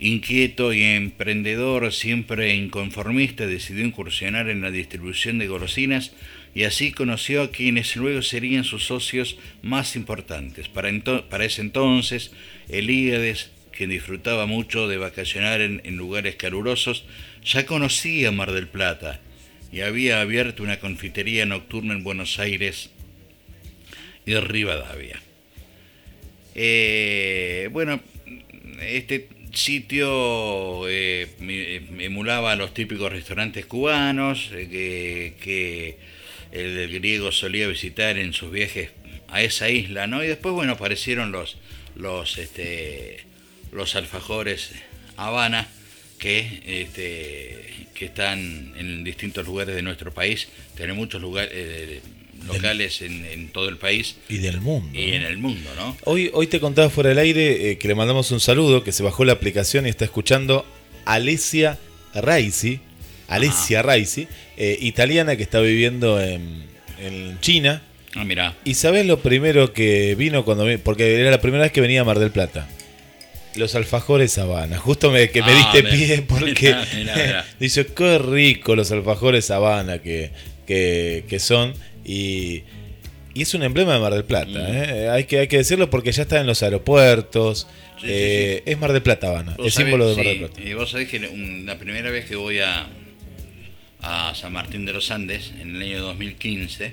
[0.00, 6.12] Inquieto y emprendedor, siempre inconformista, decidió incursionar en la distribución de golosinas
[6.54, 10.68] y así conoció a quienes luego serían sus socios más importantes.
[10.68, 10.90] Para,
[11.44, 12.32] ese entonces,
[12.68, 17.04] Elíades, quien disfrutaba mucho de vacacionar en, en lugares calurosos,
[17.44, 19.20] ya conocía Mar del Plata
[19.72, 22.90] y había abierto una confitería nocturna en Buenos Aires
[24.26, 25.20] y Rivadavia.
[26.54, 28.00] Eh, bueno,
[28.80, 35.96] este sitio eh, mi- emulaba los típicos restaurantes cubanos eh, que,
[36.52, 38.90] el griego solía visitar en sus viajes
[39.28, 40.24] a esa isla, ¿no?
[40.24, 41.58] Y después, bueno, aparecieron los,
[41.94, 43.18] los, este,
[43.70, 44.70] los alfajores
[45.16, 45.68] Habana
[46.18, 50.48] que, este, que están en distintos lugares de nuestro país.
[50.76, 52.00] Tiene muchos lugares eh,
[52.46, 54.88] locales en, en todo el país Y del mundo.
[54.98, 55.96] y en el mundo, ¿no?
[56.04, 59.02] Hoy, hoy te contaba fuera del aire eh, que le mandamos un saludo, que se
[59.02, 60.64] bajó la aplicación y está escuchando
[61.04, 61.78] Alessia
[62.14, 62.80] Raisi,
[63.28, 64.26] Alessia Raisi,
[64.56, 66.64] eh, italiana que está viviendo en,
[67.00, 67.82] en China.
[68.14, 68.56] Ah, mira.
[68.64, 72.04] ¿Y sabes lo primero que vino cuando Porque era la primera vez que venía a
[72.04, 72.66] Mar del Plata.
[73.54, 74.78] Los alfajores Habana.
[74.78, 77.46] Justo me, que me Ah, diste me- pie porque mirá, mirá, mirá.
[77.60, 80.30] dice, qué rico los alfajores Habana que,
[80.66, 81.74] que, que son.
[82.08, 82.62] Y,
[83.34, 84.48] y es un emblema de Mar del Plata.
[84.50, 84.66] Mm.
[84.74, 85.08] ¿eh?
[85.10, 87.66] Hay, que, hay que decirlo porque ya está en los aeropuertos.
[88.00, 89.56] Sí, sí, Eh, Es Mar del Plata Habana.
[89.56, 90.60] Sabés- símbolo de Mar del Plata.
[90.62, 91.20] Y vos sabés que
[91.64, 92.88] la primera vez que voy a,
[94.00, 96.92] a San Martín de los Andes, en el año 2015,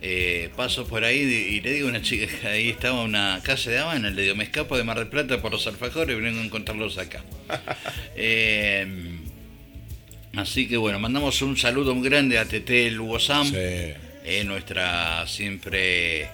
[0.00, 3.70] eh, paso por ahí y, le digo a una chica que ahí estaba una casa
[3.70, 6.40] de Habana, le digo, me escapo de Mar del Plata por los alfajores y vengo
[6.40, 7.24] a encontrarlos acá.
[8.20, 8.86] Eh,
[10.36, 13.56] así que bueno, mandamos un saludo muy grande a Tete Lugo Sam, Sí.
[14.28, 16.28] Eh, nuestra siempre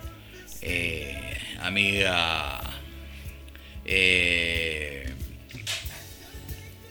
[0.63, 2.61] eh, amiga
[3.87, 5.07] eh,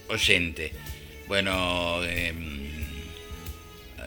[0.09, 0.71] oyente.
[1.27, 2.69] Bueno, em,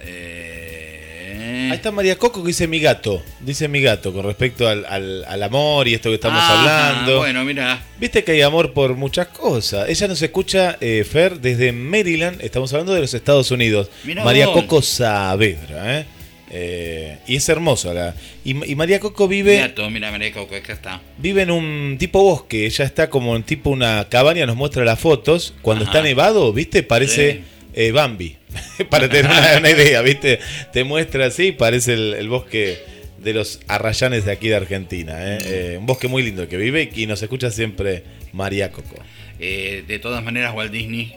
[0.03, 3.22] eh, Ahí está María Coco que dice mi gato.
[3.40, 7.18] Dice mi gato con respecto al, al- al amor y esto que estamos Ajá, hablando.
[7.18, 9.88] Bueno, mira, Viste que hay amor por muchas cosas.
[9.88, 12.40] Ella nos escucha, eh, Fer, desde Maryland.
[12.42, 13.90] Estamos hablando de los Estados Unidos.
[14.05, 14.62] Mirá María vos.
[14.62, 16.01] Coco Saavedra.
[16.01, 16.07] ¿eh?
[16.51, 17.92] Eh, y es hermosa.
[17.92, 21.01] La, y, y María Coco vive, gato, mira, María Coco, acá está.
[21.18, 22.66] vive en un tipo bosque.
[22.66, 24.47] Ella está como en tipo una cabaña.
[24.47, 25.55] Nos muestra las fotos.
[25.62, 25.92] Cuando Ajá.
[25.92, 26.82] está nevado, ¿viste?
[26.82, 27.40] Parece Sí.
[27.74, 28.36] eh, Bambi.
[28.90, 30.38] Para tener una, una idea, ¿viste?
[30.72, 31.53] Te muestra así.
[31.53, 32.78] Parece el, el bosque
[33.18, 35.14] de los arrayanes de aquí de Argentina.
[35.18, 35.38] ¿eh?
[35.44, 38.97] Eh, un bosque muy lindo que vive y nos escucha siempre María Coco.
[39.40, 41.16] Eh, de todas maneras, Walt Disney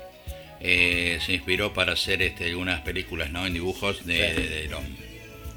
[0.62, 3.46] se inspiró para hacer este, algunas películas, ¿no?
[3.48, 4.42] En dibujos de, Sí.
[4.42, 4.82] de- de los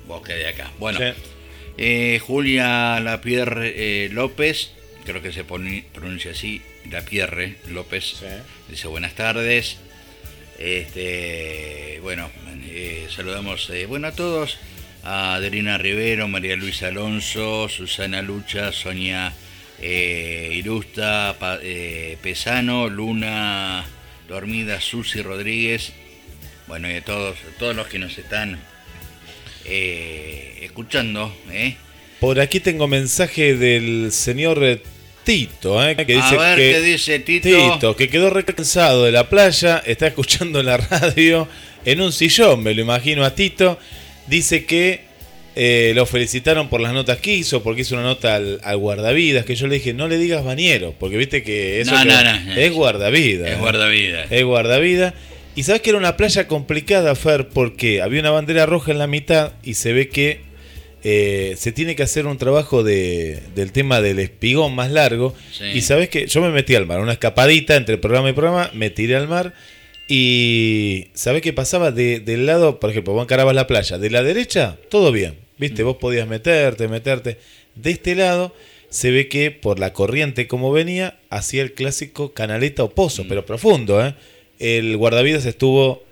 [0.07, 0.71] bosques de acá.
[0.79, 1.13] Bueno, Sí.
[1.79, 4.73] eh, Julia Lapierre eh, López,
[5.05, 8.27] creo que se poni- pronuncia así, Lapierre López, Sí.
[8.69, 9.79] dice buenas tardes.
[10.59, 12.31] Este, bueno,
[12.67, 14.59] eh, saludamos eh, bueno a todos,
[15.03, 19.33] a Adelina Rivero, María Luisa Alonso, Susana Lucha, Sonia
[19.83, 21.59] Irusta, Pa-
[22.23, 23.85] Pesano, Luna
[24.29, 25.93] Dormida, Susi Rodríguez,
[26.69, 28.61] bueno y a todos, a todos los que nos están
[29.65, 31.77] eh, escuchando, ¿eh?
[32.21, 34.81] Por aquí tengo mensaje del señor
[35.25, 35.97] Tito, ¿eh?
[35.97, 37.49] que dice a ver que qué dice Tito.
[37.75, 41.49] Tito, que quedó recansado de la playa, está escuchando la radio
[41.85, 43.79] en un sillón, me lo imagino a Tito.
[44.29, 45.01] Dice que
[45.57, 49.45] eh, lo felicitaron por las notas que hizo, porque hizo una nota al, al guardavidas,
[49.45, 52.23] que yo le dije, no le digas bañero, porque viste que eso No, que- no,
[52.23, 52.53] no.
[52.55, 53.51] es guardavidas.
[53.51, 54.31] Es guardavidas.
[54.31, 55.15] Es guardavida.
[55.55, 59.07] Y sabes que era una playa complicada, Fer, porque había una bandera roja en la
[59.07, 60.41] mitad y se ve que
[61.05, 65.35] eh, se tiene que hacer un trabajo de, del tema del espigón más largo.
[65.53, 65.65] Sí.
[65.75, 68.89] Y sabes que yo me metí al mar, una escapadita entre programa y programa, me
[68.91, 69.53] tiré al mar.
[70.09, 74.23] Y sabes qué pasaba de- del lado, por ejemplo, vos encarabas la playa, de la
[74.23, 77.39] derecha, todo bien, viste, vos podías meterte, meterte.
[77.75, 78.55] De este lado
[78.91, 83.47] se ve que por la corriente como venía, hacía el clásico canaleta o pozo, pero
[83.47, 84.15] profundo, ¿eh?
[84.63, 86.05] El guardavidas estuvo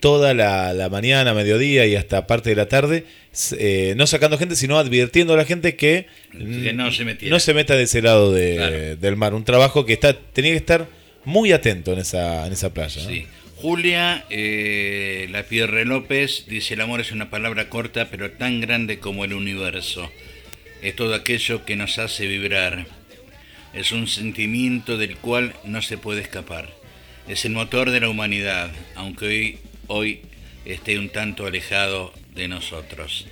[0.00, 3.04] toda la, la mañana, mediodía y hasta parte de la tarde,
[3.58, 7.34] eh, no sacando gente, sino advirtiendo a la gente que, Que no se metiera.
[7.34, 8.96] no se meta de ese lado de- Claro.
[8.96, 9.34] del mar.
[9.34, 10.88] Un trabajo que está tenía que estar
[11.26, 13.02] muy atento en esa, en esa playa.
[13.56, 19.26] Julia eh, Lapierre López dice: El amor es una palabra corta, pero tan grande como
[19.26, 20.10] el universo.
[20.80, 22.86] Es todo aquello que nos hace vibrar.
[23.74, 26.70] Es un sentimiento del cual no se puede escapar.
[27.28, 30.22] Es el motor de la humanidad, aunque hoy, hoy
[30.64, 33.26] esté un tanto alejado de nosotros.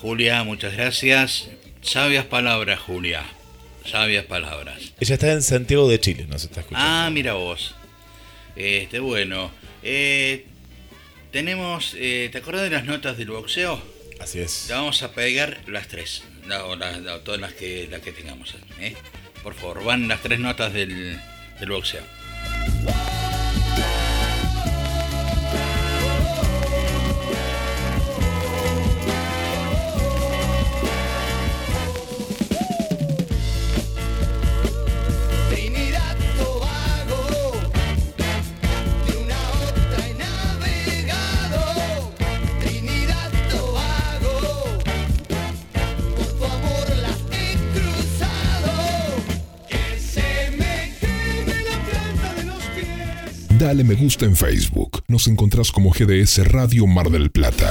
[0.00, 1.48] Julia, muchas gracias.
[1.82, 3.24] Sabias palabras, Julia.
[3.86, 4.92] Sabias palabras.
[5.00, 6.86] Ella está en Santiago de Chile, nos está escuchando.
[6.88, 7.74] Ah, mira vos.
[8.56, 9.50] Este, bueno.
[9.82, 10.46] eh,
[11.30, 11.94] tenemos.
[11.96, 13.80] eh, ¿Te acuerdas de las notas del boxeo?
[14.20, 14.66] Así es.
[14.68, 16.24] Vamos a pegar las tres.
[16.46, 18.54] la- o las- la- todas las que, las que tengamos.
[18.80, 18.94] ¿eh?
[19.44, 21.18] Por favor, van las tres notas del,
[21.60, 22.02] del boxeo.
[22.68, 23.61] Whoa!
[53.72, 55.02] Dale me gusta en Facebook.
[55.08, 57.70] Nos encontrás como GDS Radio Mar del Plata.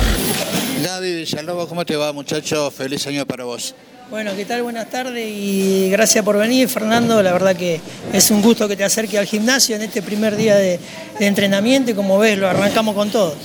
[0.84, 2.72] Gaby Villalobos, ¿cómo te va, muchacho?
[2.72, 3.76] Feliz año para vos.
[4.10, 4.64] Bueno, ¿qué tal?
[4.64, 7.22] Buenas tardes y gracias por venir, Fernando.
[7.22, 7.80] La verdad que
[8.12, 10.80] es un gusto que te acerques al gimnasio en este primer día de,
[11.20, 13.36] de entrenamiento y como ves, lo arrancamos con todo.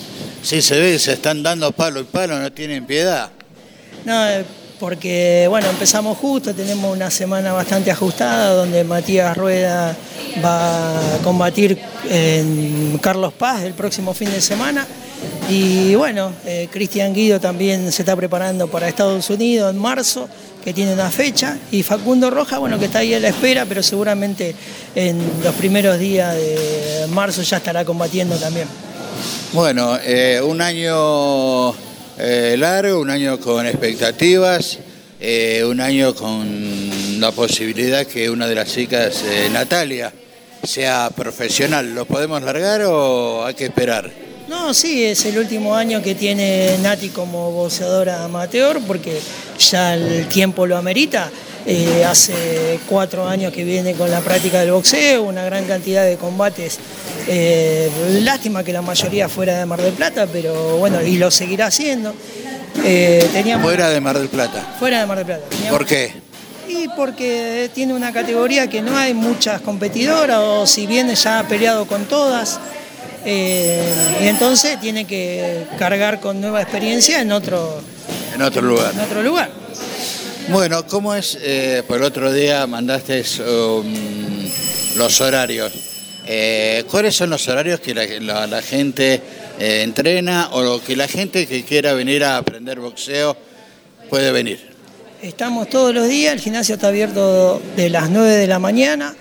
[0.43, 3.33] Sí, se ve, se están dando palo y palo, no tienen piedad.
[4.07, 4.25] No,
[4.79, 9.97] porque bueno, empezamos justo, tenemos una semana bastante ajustada donde Matías Rueda
[10.45, 14.87] va a combatir en Carlos Paz el próximo fin de semana.
[15.49, 20.29] Y bueno, eh, Cristian Guido también se está preparando para Estados Unidos en marzo,
[20.63, 21.57] que tiene una fecha.
[21.71, 24.55] Y Facundo Roja, bueno, que está ahí a la espera, pero seguramente
[24.95, 28.69] en los primeros días de marzo ya estará combatiendo también.
[29.53, 31.73] Bueno, eh, un año
[32.19, 34.79] eh, largo, un año con expectativas,
[35.21, 40.13] eh, un año con la posibilidad que una de las chicas, eh, Natalia,
[40.63, 41.95] sea profesional.
[41.95, 44.26] ¿Lo podemos largar o hay que esperar?
[44.49, 49.21] No, sí, es el último año que tiene Nati como boxeadora amateur porque
[49.59, 51.31] ya el tiempo lo amerita.
[51.69, 56.17] Eh, hace cuatro años que viene con la práctica del boxeo, una gran cantidad de
[56.17, 56.79] combates.
[57.27, 57.91] Eh,
[58.23, 62.15] lástima que la mayoría fuera de Mar del Plata, pero bueno, y lo seguirá haciendo.
[62.85, 64.65] Eh, teníamos, Fuera de Mar del Plata.
[64.79, 65.43] fuera de Mar del Plata.
[65.51, 66.13] Teníamos- ¿Por qué?
[66.69, 71.49] y porque tiene una categoría que no hay muchas competidoras, o si bien ya ha
[71.49, 72.59] peleado con todas,
[73.27, 73.83] eh,
[74.23, 77.81] y entonces tiene que cargar con nueva experiencia en otro,
[78.35, 78.93] En otro lugar.
[78.95, 79.51] en otro lugar.
[80.49, 81.37] Bueno, ¿cómo es?
[81.43, 83.95] Eh, por el otro día mandaste um,
[84.97, 85.73] los horarios.
[86.25, 89.21] Eh, ¿Cuáles son los horarios que la, la- la gente
[89.59, 93.37] eh, entrena o que la gente que quiera venir a aprender boxeo
[94.09, 94.75] puede venir?
[95.23, 99.15] Estamos todos los días, el gimnasio está abierto de las 9 de la mañana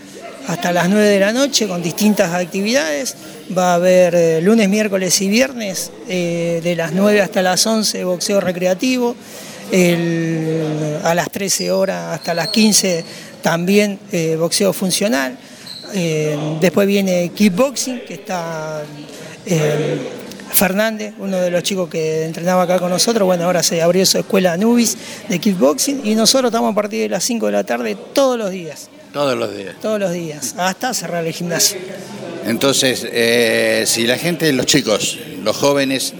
[0.47, 3.15] hasta las 9 de la noche con distintas actividades.
[3.55, 8.03] Va a haber eh, lunes, miércoles y viernes eh, de las 9 hasta las 11
[8.03, 9.15] boxeo recreativo.
[11.03, 13.03] A las 13 horas hasta las 15
[13.41, 15.37] también eh, boxeo funcional.
[16.59, 18.83] Después viene kickboxing, que está
[20.55, 23.25] Fernández, uno de los chicos que entrenaba acá con nosotros.
[23.25, 27.09] Bueno, ahora se abrió su escuela Anubis de kickboxing y nosotros estamos a partir de
[27.09, 29.75] las 5 de la tarde todos los días, Todos los días.
[29.81, 31.77] todos los días, hasta cerrar el gimnasio.
[32.45, 36.13] Entonces, eh, si la gente, los chicos, los jóvenes,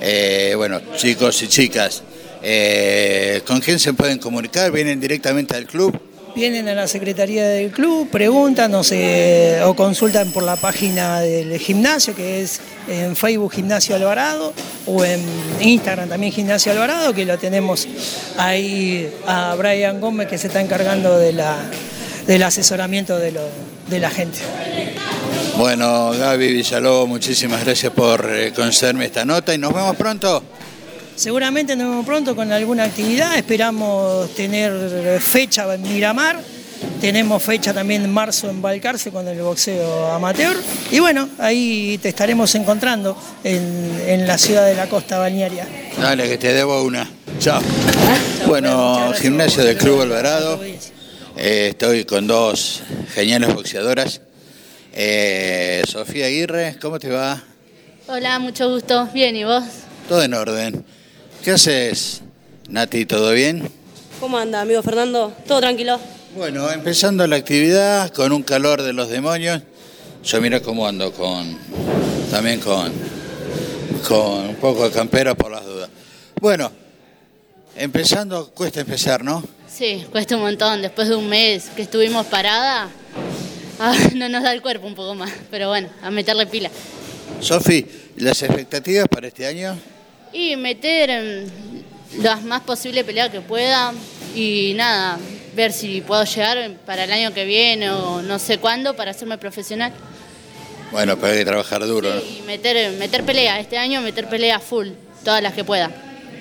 [0.00, 2.04] eh, bueno, chicos y chicas,
[2.40, 4.70] eh, ¿con quién se pueden comunicar?
[4.70, 6.00] ¿Vienen directamente al club?
[6.36, 11.58] Vienen a la secretaría del club, preguntan o, se- o consultan por la página del
[11.58, 14.52] gimnasio, que es en Facebook Gimnasio Alvarado,
[14.86, 15.20] o en
[15.60, 17.88] Instagram también Gimnasio Alvarado, que lo tenemos
[18.36, 21.56] ahí a Brian Gómez, que se está encargando de la,
[22.28, 23.48] del asesoramiento de, lo-
[23.88, 24.38] de la gente.
[25.56, 30.44] Bueno, Gaby Villalobos, muchísimas gracias por eh, concederme esta nota y nos vemos pronto.
[31.16, 36.38] Seguramente nos vemos pronto con alguna actividad, esperamos tener fecha en Miramar,
[37.00, 40.56] tenemos fecha también en marzo en Balcarce con el boxeo amateur
[40.92, 45.66] y bueno, ahí te estaremos encontrando en, en la ciudad de la costa balnearia.
[46.00, 47.10] Dale, que te debo una.
[47.40, 47.60] Chao.
[48.46, 50.60] Bueno, gimnasio del Club Alvarado.
[51.40, 52.82] Eh, estoy con dos
[53.14, 54.20] geniales boxeadoras.
[54.92, 57.40] Eh, Sofía Aguirre, ¿cómo te va?
[58.08, 59.08] Hola, mucho gusto.
[59.14, 59.62] Bien, ¿y vos?
[60.08, 60.84] Todo en orden.
[61.44, 62.22] ¿Qué haces,
[62.68, 63.06] Nati?
[63.06, 63.70] ¿Todo bien?
[64.18, 65.32] ¿Cómo anda, amigo Fernando?
[65.46, 66.00] ¿Todo tranquilo?
[66.34, 69.62] Bueno, empezando la actividad con un calor de los demonios.
[70.24, 71.56] Yo mira cómo ando con
[72.32, 72.92] también con
[74.08, 75.88] con un poco de campera por las dudas.
[76.40, 76.72] Bueno,
[77.76, 79.44] empezando cuesta empezar, ¿no?
[79.78, 80.82] Sí, cuesta un montón.
[80.82, 82.88] Después de un mes que estuvimos parada,
[83.78, 85.30] ah, no nos da el cuerpo un poco más.
[85.52, 86.68] Pero bueno, a meterle pila.
[87.40, 89.78] Sofi, ¿las expectativas para este año?
[90.32, 93.92] Y meter mm, las más posibles peleas que pueda.
[94.34, 95.16] Y nada,
[95.54, 99.38] ver si puedo llegar para el año que viene o no sé cuándo para hacerme
[99.38, 99.92] profesional.
[100.90, 102.12] Bueno, pero hay que trabajar duro.
[102.12, 102.20] ¿no?
[102.20, 103.60] Y meter, meter pelea.
[103.60, 104.88] Este año meter pelea full,
[105.22, 105.88] todas las que pueda.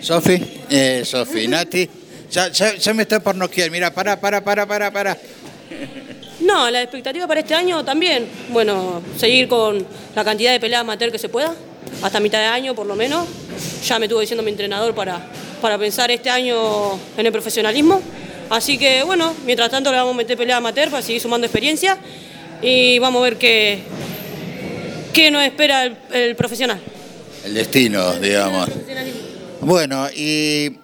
[0.02, 1.88] Sofi, eh, Sofi, Nati,
[2.32, 3.72] ya, ya, ya me está por noquear.
[3.72, 5.18] Mira, para, para, para, para, para.
[6.40, 8.28] No, la expectativa para este año también.
[8.50, 11.54] Bueno, seguir con la cantidad de peleas amateur que se pueda,
[12.02, 13.28] hasta mitad de año por lo menos.
[13.86, 15.26] Ya me estuvo diciendo mi entrenador para,
[15.62, 18.02] para pensar este año en el profesionalismo.
[18.50, 21.98] Así que bueno, mientras tanto le vamos a meter pelea amateur para seguir sumando experiencia
[22.62, 23.80] y vamos a ver qué,
[25.14, 26.80] qué nos espera el, el profesional.
[27.44, 28.70] El destino, digamos.
[29.62, 30.78] Bueno, y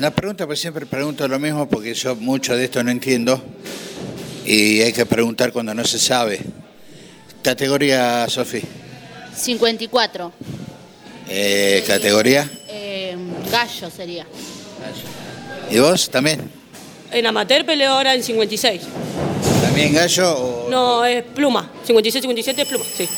[0.00, 3.40] la pregunta, pues siempre pregunto lo mismo porque yo mucho de esto no entiendo
[4.44, 6.40] y hay que preguntar cuando no se sabe.
[7.42, 8.62] Categoría, Sofi.
[9.36, 10.32] 54.
[11.28, 12.48] Eh, categoría.
[12.68, 13.16] Eh,
[13.50, 14.26] gallo sería.
[15.70, 16.50] ¿Y vos también?
[17.10, 18.82] En amateur peleo ahora en 56.
[19.62, 20.32] ¿También gallo?
[20.36, 21.70] o- No, es pluma.
[21.86, 23.08] 56-57 es pluma, sí.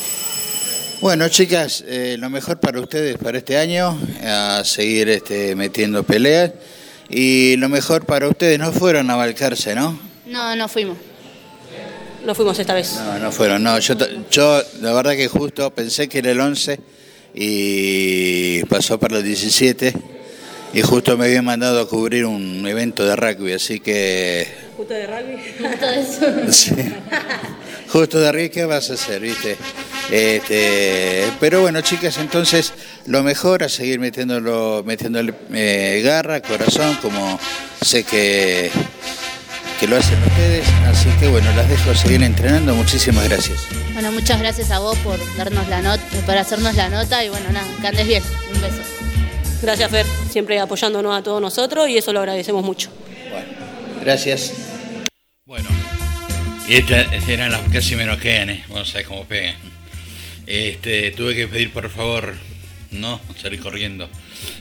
[1.03, 6.53] Bueno, chicas, eh, lo mejor para ustedes para este año, a seguir este, metiendo peleas.
[7.11, 9.99] Y lo mejor para ustedes, no fueron a Balcarce, ¿no?
[10.25, 10.97] No, no fuimos.
[12.25, 12.95] No fuimos esta vez.
[12.95, 13.79] No, no fueron, no.
[13.79, 13.95] Yo,
[14.31, 16.81] yo la verdad que justo pensé que era el 11
[17.35, 19.93] y pasó para los 17
[20.73, 24.49] y justo me habían mandado a cubrir un evento de rugby, así que...
[24.77, 25.37] Justo de rugby.
[25.79, 26.53] Todo eso.
[26.53, 26.73] sí.
[27.97, 29.57] Justo de ¿qué vas a hacer, viste?
[30.11, 32.75] Este, pero bueno, chicas, entonces
[33.07, 37.41] lo mejor a seguir metiéndolo, metiéndole eh, garra, corazón, como
[37.81, 38.71] sé que,
[39.81, 40.69] que lo hacen ustedes.
[40.87, 42.75] Así que bueno, las dejo seguir entrenando.
[42.75, 43.61] Muchísimas gracias.
[43.95, 47.51] Bueno, muchas gracias a vos por darnos la nota, para hacernos la nota y bueno,
[47.51, 48.23] nada, que andes bien.
[48.55, 48.83] Un beso.
[49.63, 52.91] Gracias, Fer, siempre apoyándonos a todos nosotros y eso lo agradecemos mucho.
[54.03, 54.53] Gracias.
[55.47, 55.71] Bueno,
[56.69, 58.65] estas eran las que casi menos quedan, ¿eh?
[58.71, 59.55] A ver cómo pegan.
[60.47, 62.35] Este, tuve que pedir por favor,
[62.91, 64.09] no, salir corriendo.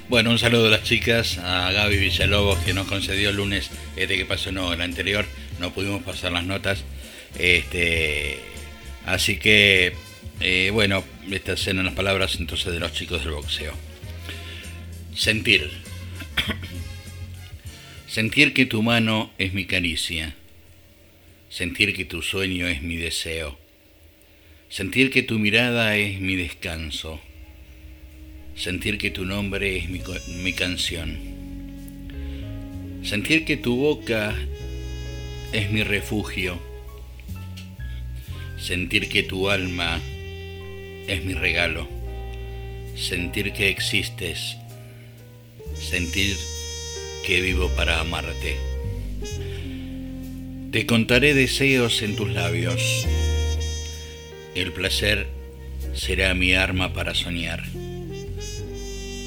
[0.07, 4.17] Bueno, un saludo a las chicas, a Gaby Villalobos que nos concedió el lunes, este
[4.17, 5.25] que pasó, no, el anterior,
[5.59, 6.83] no pudimos pasar las notas.
[7.39, 8.39] Este,
[9.05, 9.93] así que,
[10.41, 13.73] eh, bueno, estas eran las palabras entonces de los chicos del boxeo.
[15.15, 15.71] Sentir.
[18.07, 20.35] Sentir que tu mano es mi caricia.
[21.55, 23.57] Sentir que tu sueño es mi deseo.
[24.67, 27.21] Sentir que tu mirada es mi descanso.
[28.57, 30.01] Sentir que tu nombre es mi,
[30.43, 31.17] mi canción.
[33.03, 34.35] Sentir que tu boca
[35.53, 36.59] es mi refugio.
[38.59, 40.01] Sentir que tu alma
[41.07, 41.87] es mi regalo.
[42.97, 44.57] Sentir que existes.
[45.73, 46.35] Sentir
[47.25, 48.74] que vivo para amarte.
[50.75, 53.07] Te contaré deseos en tus labios.
[54.55, 55.25] El placer
[55.93, 57.63] será mi arma para soñar.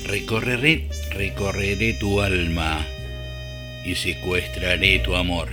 [0.04, 2.86] Recorreré, recorreré tu alma
[3.82, 5.48] y secuestraré tu amor.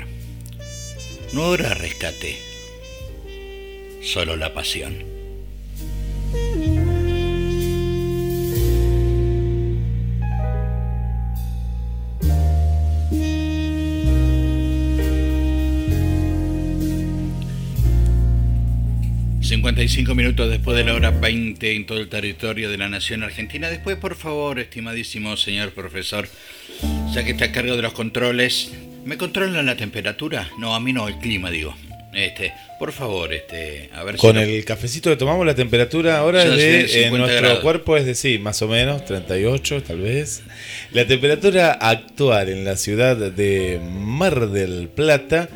[1.32, 2.39] No habrá rescate,
[4.02, 4.96] solo la pasión.
[19.66, 23.68] ...55 minutos después de la hora 20 en todo el territorio de la nación argentina.
[23.68, 26.28] Después, por favor, estimadísimo señor profesor,
[27.11, 28.72] ya que está a cargo de los controles,
[29.05, 30.47] ¿me controlan la temperatura?
[30.59, 31.76] No, a mí no, el clima, digo.
[32.13, 34.41] Este, por favor, este, a ver Con si...
[34.43, 37.59] el cafecito que tomamos, la temperatura ahora sé, de, en 50 nuestro grados.
[37.63, 40.43] cuerpo es de sí, más o menos, 38 tal vez.
[40.91, 45.49] La temperatura actual en la ciudad de Mar del Plata,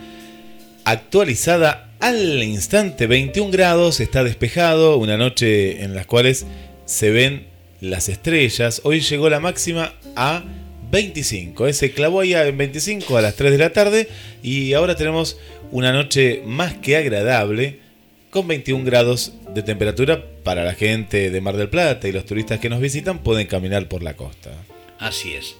[0.83, 6.45] actualizada al instante, 21 grados, está despejado, una noche en las cuales
[6.85, 7.47] se ven
[7.81, 8.81] las estrellas.
[8.83, 10.43] Hoy llegó la máxima a
[10.91, 14.07] 25, eh, se clavó ahí en 25 a las 3 de la tarde
[14.41, 15.37] y ahora tenemos
[15.71, 17.79] una noche más que agradable
[18.29, 22.59] con 21 grados de temperatura para la gente de Mar del Plata y los turistas
[22.59, 24.51] que nos visitan pueden caminar por la costa.
[24.99, 25.55] Así es.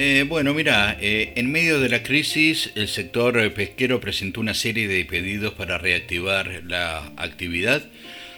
[0.00, 4.86] Eh, bueno, mira, eh, en medio de la crisis, el sector pesquero presentó una serie
[4.86, 7.82] de pedidos para reactivar la actividad.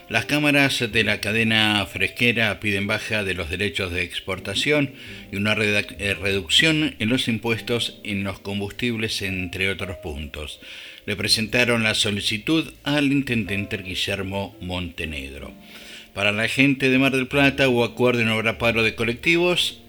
[0.09, 4.95] Las cámaras de la cadena fresquera piden baja de los derechos de exportación
[5.31, 10.61] y una eh, reducción en los impuestos en los combustibles, entre otros puntos.
[11.05, 15.53] Le presentaron la solicitud al intendente Guillermo Montenegro.
[16.15, 19.83] Para la gente de Mar del Plata hubo acuerdo en obra paro de colectivos,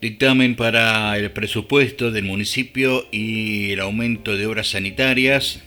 [0.00, 5.62] dictamen para el presupuesto del municipio y el aumento de obras sanitarias.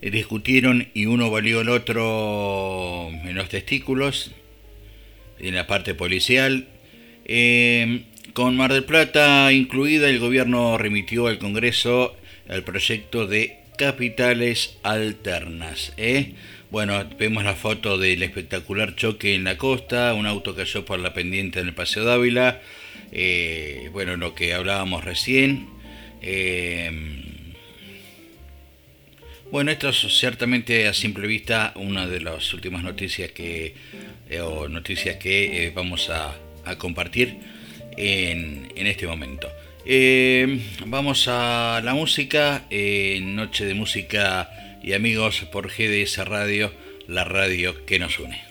[0.00, 4.32] Eh, Discutieron y uno valió el otro en los testículos,
[5.38, 6.68] en la parte policial.
[7.24, 8.02] Eh,
[8.32, 12.16] con Mar del Plata incluida, el gobierno remitió al Congreso
[12.48, 15.92] el proyecto de capitales alternas.
[15.96, 16.34] ¿eh?
[16.70, 21.14] Bueno, vemos la foto del espectacular choque en la costa, un auto cayó por la
[21.14, 22.60] pendiente en el Paseo Dávila,
[23.12, 25.68] eh, bueno, lo que hablábamos recién.
[26.22, 26.90] eh,
[29.50, 33.74] bueno, esto es ciertamente a simple vista una de las últimas noticias que,
[34.28, 36.36] eh, noticias que vamos a,
[36.76, 37.38] compartir
[37.96, 39.48] en, en este momento.
[40.84, 42.66] Vamos a la música,
[43.22, 44.50] Noche de Música
[44.82, 46.70] y amigos por GDS Radio,
[47.06, 48.48] la radio que nos une.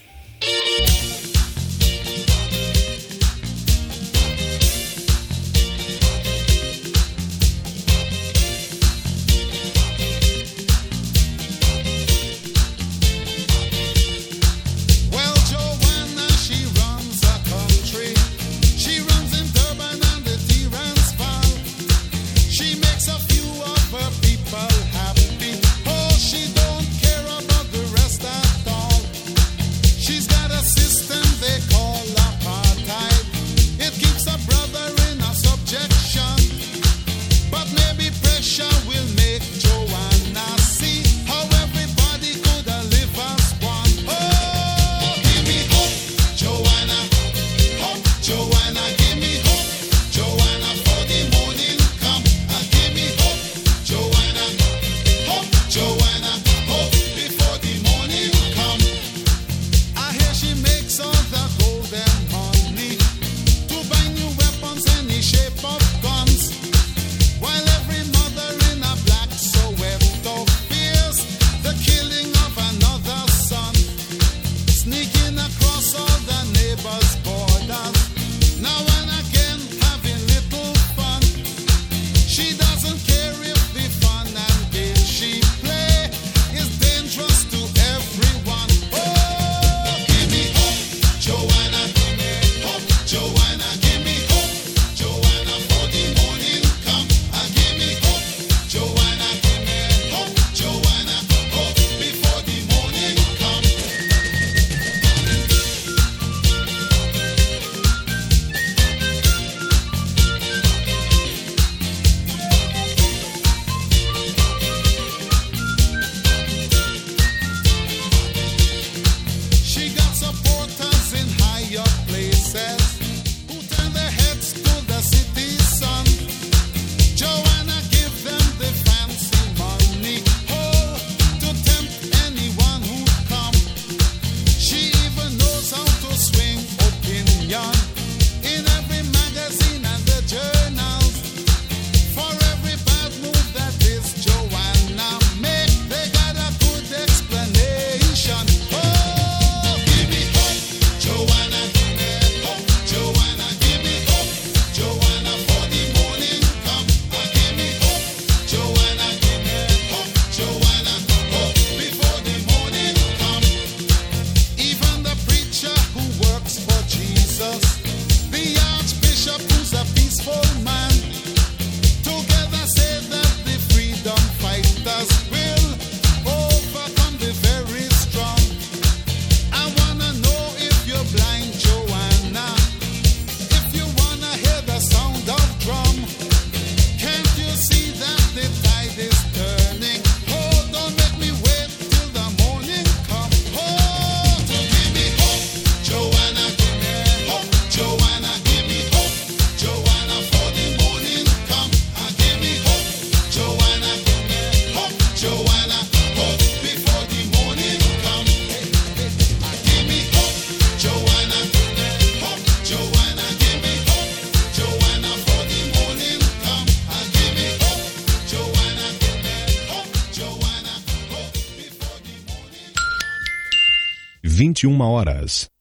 [224.58, 225.51] 21 horas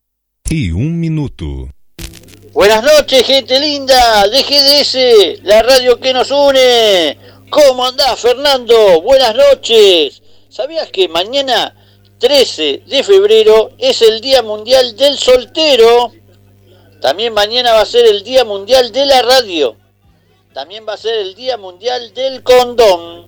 [0.48, 1.68] y un minuto.
[2.54, 7.18] Buenas noches, gente linda de GDS, la radio que nos une.
[7.50, 9.02] ¿Cómo andás, Fernando?
[9.02, 10.22] Buenas noches.
[10.48, 11.76] ¿Sabías que mañana,
[12.18, 16.12] 13 de febrero, es el Día Mundial del Soltero?
[17.02, 19.76] También mañana va a ser el Día Mundial de la Radio.
[20.54, 23.26] También va a ser el Día Mundial del Condón.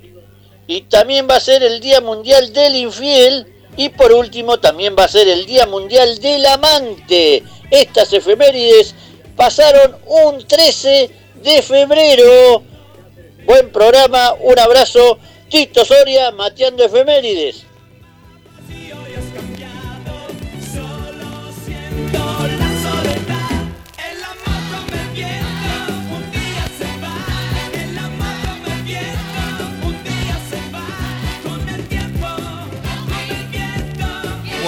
[0.67, 3.58] Y también va a ser el Día Mundial del Infiel.
[3.79, 7.45] Y por último, también va a ser el Día Mundial del Amante.
[7.71, 8.93] Estas efemérides
[9.37, 12.65] pasaron un 13 de febrero.
[13.47, 15.21] Buen programa, un abrazo.
[15.49, 17.68] Tito Soria, mateando efemérides.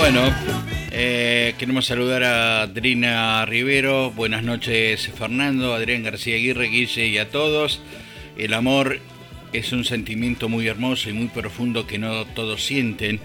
[0.01, 0.35] Bueno,
[0.93, 4.11] eh, queremos saludar a Adriana Rivero.
[4.11, 7.83] Buenas noches, Fernando, Adrián García Aguirre, Guille y a todos.
[8.39, 8.99] El amor
[9.53, 13.21] es un sentimiento muy hermoso y muy profundo que no todos sienten.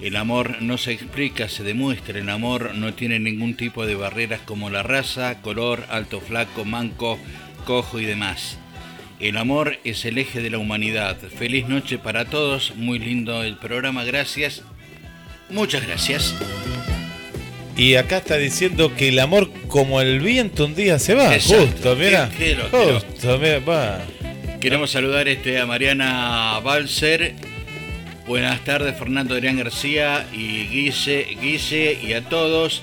[0.00, 2.18] El amor no se explica, se demuestra.
[2.18, 7.18] El amor no tiene ningún tipo de barreras como la raza, color, alto, flaco, manco,
[7.66, 8.58] cojo y demás.
[9.20, 11.18] El amor es el eje de la humanidad.
[11.18, 12.74] Feliz noche para todos.
[12.76, 14.04] Muy lindo el programa.
[14.04, 14.64] Gracias.
[15.50, 16.34] Muchas gracias.
[17.76, 21.34] Y acá está diciendo que el amor como el viento un día se va.
[21.34, 21.66] Exacto.
[21.66, 22.30] Justo, mira.
[22.70, 24.00] Justo, mira, va.
[24.60, 27.34] Queremos saludar este, a Mariana Balser.
[28.26, 32.82] Buenas tardes, Fernando Adrián García y Guille, Guille y a todos.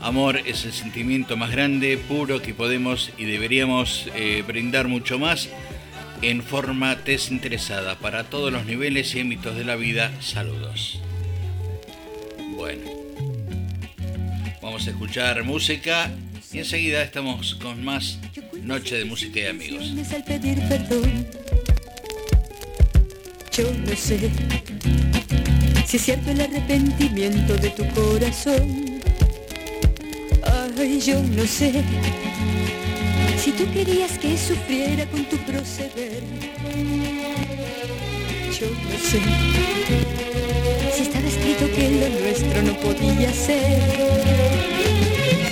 [0.00, 5.48] Amor es el sentimiento más grande, puro que podemos y deberíamos eh, brindar mucho más
[6.22, 10.12] en forma desinteresada para todos los niveles y ámbitos de la vida.
[10.20, 11.00] Saludos.
[12.58, 12.90] Bueno,
[14.60, 16.10] vamos a escuchar música
[16.52, 18.18] y enseguida estamos con más
[18.64, 19.92] Noche de Música y Amigos.
[20.12, 21.24] al pedir perdón.
[23.52, 24.18] Yo no sé
[25.86, 29.00] si es cierto el arrepentimiento de tu corazón.
[30.42, 31.84] Ay, yo no sé
[33.38, 36.24] si tú querías que sufriera con tu proceder.
[38.58, 38.66] Sé
[40.92, 45.47] si estaba escrito que lo nuestro no podía ser.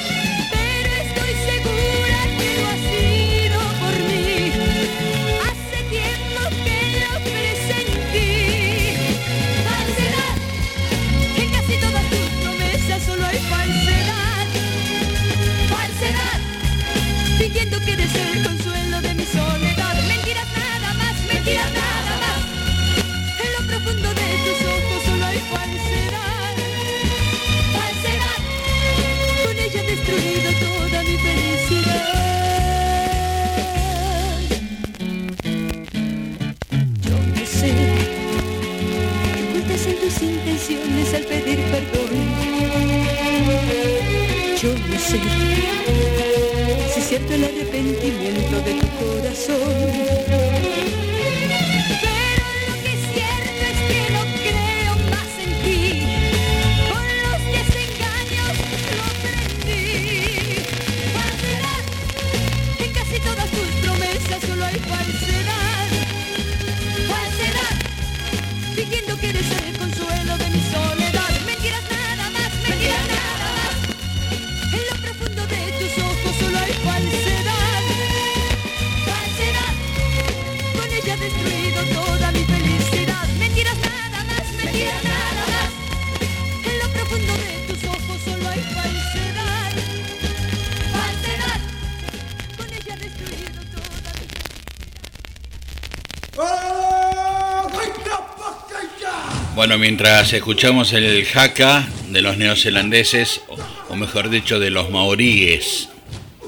[99.66, 103.40] Bueno, mientras escuchamos el jaca de los neozelandeses,
[103.88, 105.88] o, mejor dicho, de los maoríes,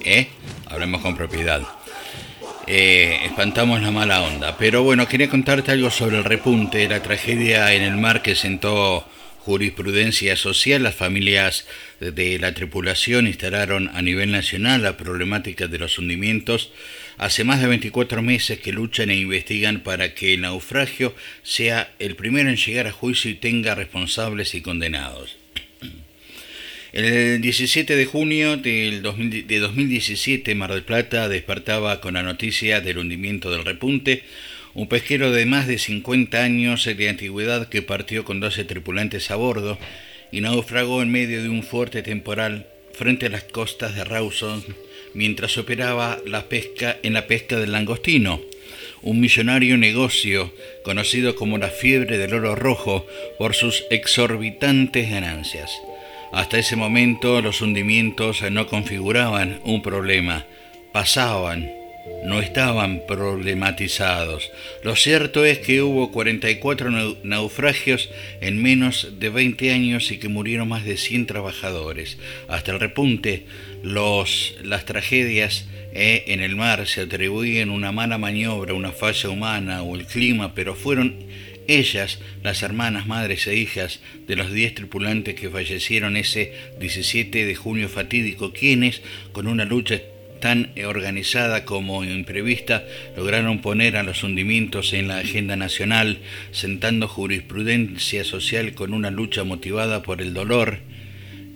[0.04, 0.28] ¿eh?
[0.66, 1.62] hablemos con propiedad,
[2.68, 4.56] eh, espantamos la mala onda.
[4.56, 9.04] Pero bueno, quería contarte algo sobre el repunte, la tragedia en el mar que sentó
[9.40, 10.84] jurisprudencia social.
[10.84, 11.66] Las familias
[11.98, 16.70] de la tripulación instalaron a nivel nacional la problemática de los hundimientos.
[17.18, 22.14] Hace más de 24 meses que luchan e investigan para que el naufragio sea el
[22.14, 25.36] primero en llegar a juicio y tenga responsables y condenados.
[26.92, 32.80] El 17 de junio del 2000 de 2017, Mar del Plata despertaba con la noticia
[32.80, 34.22] del hundimiento del repunte,
[34.74, 39.36] un pesquero de más de 50 años de antigüedad que partió con 12 tripulantes a
[39.36, 39.76] bordo
[40.30, 44.64] y naufragó en medio de un fuerte temporal frente a las costas de Rawson
[45.14, 48.40] mientras operaba la pesca en la pesca del langostino,
[49.02, 50.52] un millonario negocio
[50.84, 53.06] conocido como la fiebre del oro rojo
[53.38, 55.70] por sus exorbitantes ganancias.
[56.32, 60.44] Hasta ese momento los hundimientos no configuraban un problema,
[60.92, 61.70] pasaban,
[62.24, 64.50] no estaban problematizados.
[64.82, 70.28] Lo cierto es que hubo 44 nau- naufragios en menos de 20 años y que
[70.28, 72.18] murieron más de 100 trabajadores.
[72.48, 73.44] Hasta el repunte,
[73.82, 79.82] los, las tragedias eh, en el mar se atribuían una mala maniobra, una falla humana
[79.82, 81.16] o el clima, pero fueron
[81.66, 87.54] ellas, las hermanas, madres e hijas de los 10 tripulantes que fallecieron ese 17 de
[87.54, 89.02] junio fatídico, quienes,
[89.32, 90.00] con una lucha
[90.40, 92.84] tan organizada como imprevista,
[93.16, 96.18] lograron poner a los hundimientos en la agenda nacional,
[96.52, 100.78] sentando jurisprudencia social con una lucha motivada por el dolor,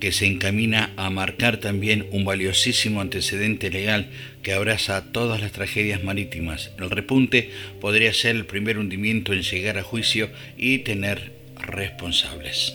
[0.03, 4.11] que se encamina a marcar también un valiosísimo antecedente legal
[4.43, 6.73] que abraza todas las tragedias marítimas.
[6.77, 10.29] El repunte podría ser el primer hundimiento en llegar a juicio
[10.59, 12.75] y tener responsables.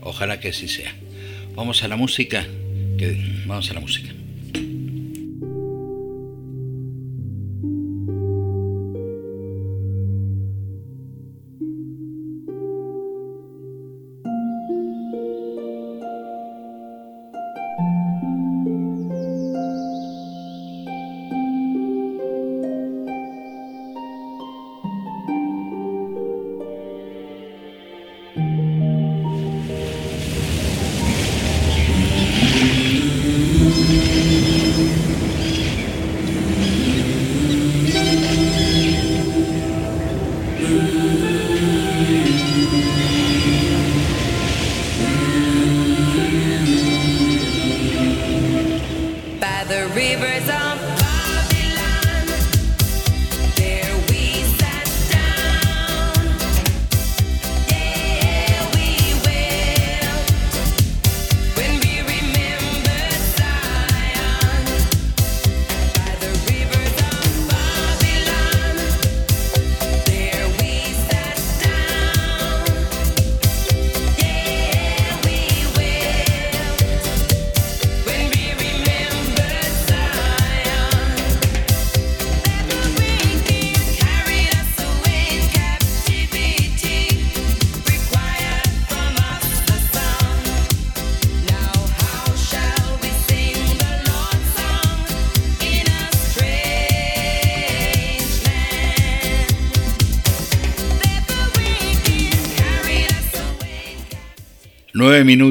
[0.00, 0.94] Ojalá que así sea.
[1.56, 2.46] Vamos a la música.
[3.46, 4.19] Vamos a la música.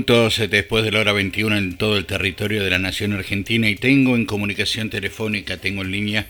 [0.10, 3.76] Minutos después de la hora 21 en todo el territorio de la nación argentina y
[3.76, 6.26] tengo en comunicación telefónica, tengo en línea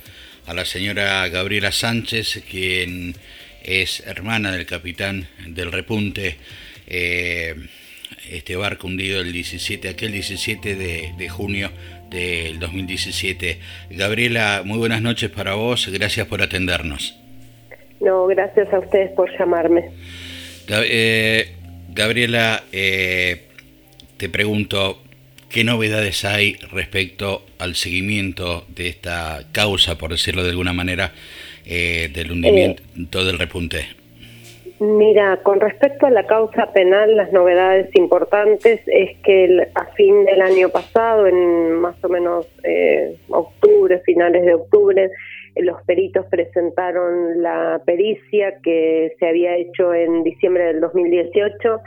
[0.47, 3.15] a la señora Gabriela Sánchez, quien
[3.63, 6.35] es hermana del capitán del repunte,
[6.87, 7.55] eh,
[8.29, 11.71] este barco hundido el 17, aquel 17 de, de junio
[12.09, 13.59] del 2017.
[13.91, 17.17] Gabriela, muy buenas noches para vos, gracias por atendernos.
[18.01, 19.91] No, gracias a ustedes por llamarme.
[20.67, 21.53] Eh,
[21.93, 23.45] Gabriela, eh,
[24.19, 24.97] te pregunto,
[25.49, 31.13] ¿qué novedades hay respecto al seguimiento de esta causa, por decirlo de alguna manera,
[31.65, 33.85] eh, del hundimiento del repunte?
[34.81, 40.25] Mira, con respecto a la causa penal, las novedades importantes es que el- a fin
[40.25, 45.09] del año pasado, en más o menos eh, octubre, finales de octubre,
[45.55, 51.81] eh, los peritos presentaron la pericia que se había hecho en diciembre del 2018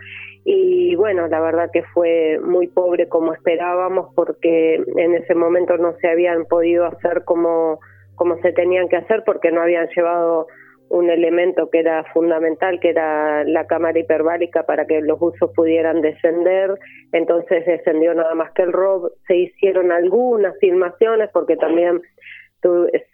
[0.44, 5.94] y bueno, la verdad que fue muy pobre como esperábamos porque en ese momento no
[6.00, 7.78] se habían podido hacer como,
[8.16, 10.48] como se tenían que hacer porque no habían llevado
[10.88, 16.02] un elemento que era fundamental, que era la cámara hiperbárica para que los buzos pudieran
[16.02, 16.74] descender.
[17.12, 19.10] Entonces descendió nada más que el ROB.
[19.26, 22.02] Se hicieron algunas filmaciones porque también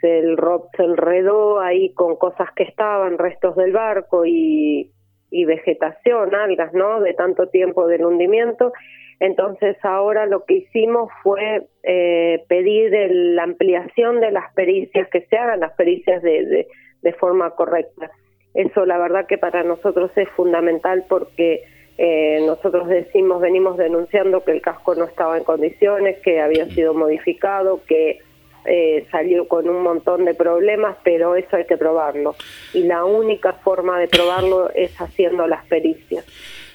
[0.03, 4.91] el ROB se enredó ahí con cosas que estaban, restos del barco y,
[5.31, 7.01] y vegetación, algas, ¿no?
[7.01, 8.73] De tanto tiempo del hundimiento.
[9.21, 15.23] Entonces ahora lo que hicimos fue eh, pedir el- la ampliación de las pericias, que
[15.23, 16.67] se hagan las pericias de, de,
[17.03, 18.11] de forma correcta.
[18.55, 21.63] Eso la verdad que para nosotros es fundamental porque
[21.99, 26.95] eh, nosotros decimos, venimos denunciando que el casco no estaba en condiciones, que había sido
[26.95, 28.21] modificado, que
[28.69, 32.35] eh, salió con un montón de problemas, pero eso hay que probarlo.
[32.75, 36.25] Y la única forma de probarlo es haciendo las pericias.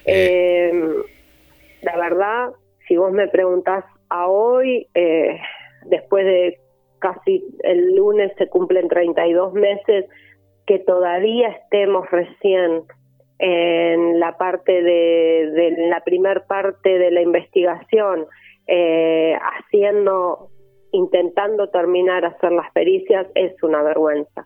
[0.05, 0.71] Eh,
[1.81, 2.49] la verdad,
[2.87, 5.39] si vos me preguntás a hoy, eh,
[5.85, 6.59] después de
[6.99, 10.05] casi el lunes se cumplen 32 meses,
[10.65, 12.83] que todavía estemos recién
[13.39, 18.25] en la parte de, de la primer parte de la investigación,
[18.67, 20.49] eh, haciendo,
[20.93, 24.45] intentando terminar hacer las pericias, es una vergüenza.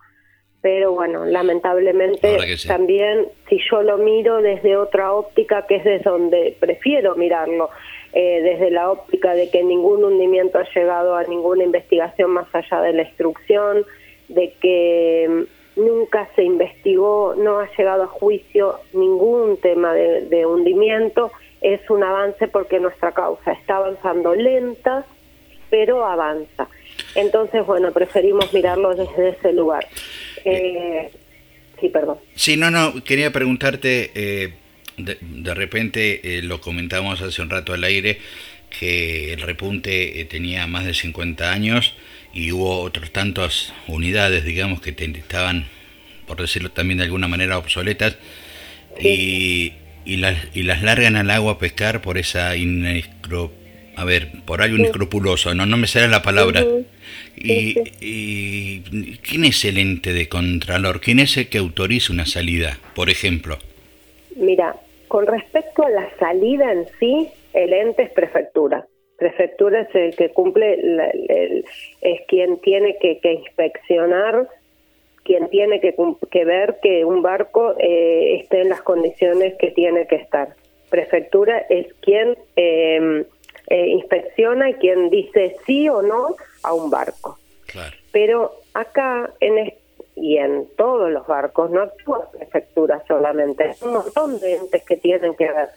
[0.61, 2.67] Pero bueno, lamentablemente sí.
[2.67, 7.69] también si yo lo miro desde otra óptica, que es desde donde prefiero mirarlo,
[8.13, 12.81] eh, desde la óptica de que ningún hundimiento ha llegado a ninguna investigación más allá
[12.81, 13.85] de la instrucción,
[14.29, 15.45] de que
[15.75, 21.31] mm, nunca se investigó, no ha llegado a juicio ningún tema de, de hundimiento,
[21.61, 25.05] es un avance porque nuestra causa está avanzando lenta,
[25.69, 26.67] pero avanza.
[27.15, 29.87] Entonces, bueno, preferimos mirarlo desde ese lugar.
[30.45, 31.09] Eh,
[31.79, 32.17] sí, perdón.
[32.35, 34.53] Sí, no, no, quería preguntarte, eh,
[34.97, 38.19] de, de repente eh, lo comentamos hace un rato al aire,
[38.79, 41.93] que el repunte eh, tenía más de 50 años
[42.33, 45.67] y hubo otros tantas unidades, digamos, que te- estaban,
[46.27, 48.17] por decirlo también de alguna manera, obsoletas
[48.99, 49.73] y,
[50.05, 53.51] y, las, y las largan al agua a pescar por esa inescro...
[53.97, 54.81] A ver, por algo Sí.
[54.83, 56.63] inescrupuloso, no, no me sale la palabra.
[57.35, 58.81] Y, y
[59.27, 61.01] ¿quién es el ente de Contralor?
[61.01, 63.57] ¿Quién es el que autoriza una salida, por ejemplo?
[64.35, 64.75] Mira,
[65.07, 68.85] con respecto a la salida en sí, el ente es prefectura.
[69.17, 71.65] Prefectura es el que cumple, el-
[72.01, 74.47] es quien tiene que, que inspeccionar,
[75.23, 75.95] quien tiene que,
[76.31, 80.49] que ver que un barco eh, esté en las condiciones que tiene que estar.
[80.91, 83.25] Prefectura es quien eh,
[83.67, 87.37] eh, inspecciona y quien dice sí o no a un barco.
[88.11, 89.73] Pero acá en es-
[90.15, 94.97] y en todos los barcos no actúa prefectura solamente, hay un montón de entes que
[94.97, 95.69] tienen que ver.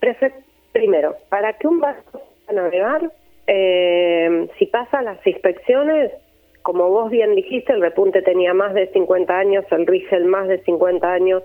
[0.00, 0.34] Prefe-
[0.72, 3.08] Primero, para que un barco pueda navegar,
[3.46, 6.10] eh, si pasa las inspecciones,
[6.62, 10.58] como vos bien dijiste, el repunte tenía más de 50 años, el Rigel más de
[10.64, 11.44] 50 años.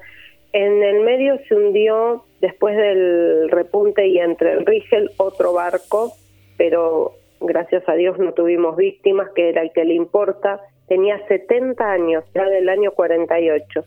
[0.52, 6.14] En el medio se hundió, después del repunte y entre el Rigel, otro barco,
[6.58, 10.60] pero gracias a Dios no tuvimos víctimas, que era el que le importa.
[10.88, 13.84] Tenía 70 años, ya del año 48,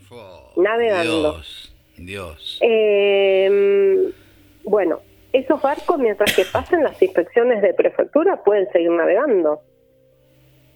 [0.56, 1.32] navegando.
[1.32, 2.58] Dios, Dios.
[2.62, 4.12] Eh,
[4.64, 5.00] bueno,
[5.32, 9.60] esos barcos, mientras que pasen las inspecciones de prefectura, pueden seguir navegando.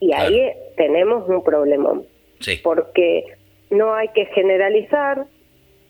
[0.01, 2.06] Y ahí tenemos un problemón.
[2.40, 2.61] Sí.
[2.62, 3.24] Porque
[3.70, 5.27] no hay que generalizar,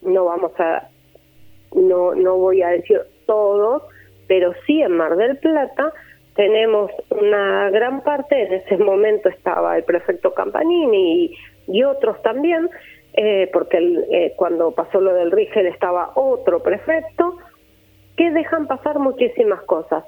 [0.06, 0.88] no vamos a,
[1.74, 3.82] no, no voy a decir todos,
[4.28, 5.92] pero sí en Mar del Plata
[6.34, 11.36] tenemos una gran parte, en ese momento estaba el prefecto Campanini y,
[11.68, 12.68] y otros también,
[13.14, 17.38] eh, porque el- eh, cuando pasó lo del Rigel estaba otro prefecto,
[18.16, 20.04] que dejan pasar muchísimas cosas.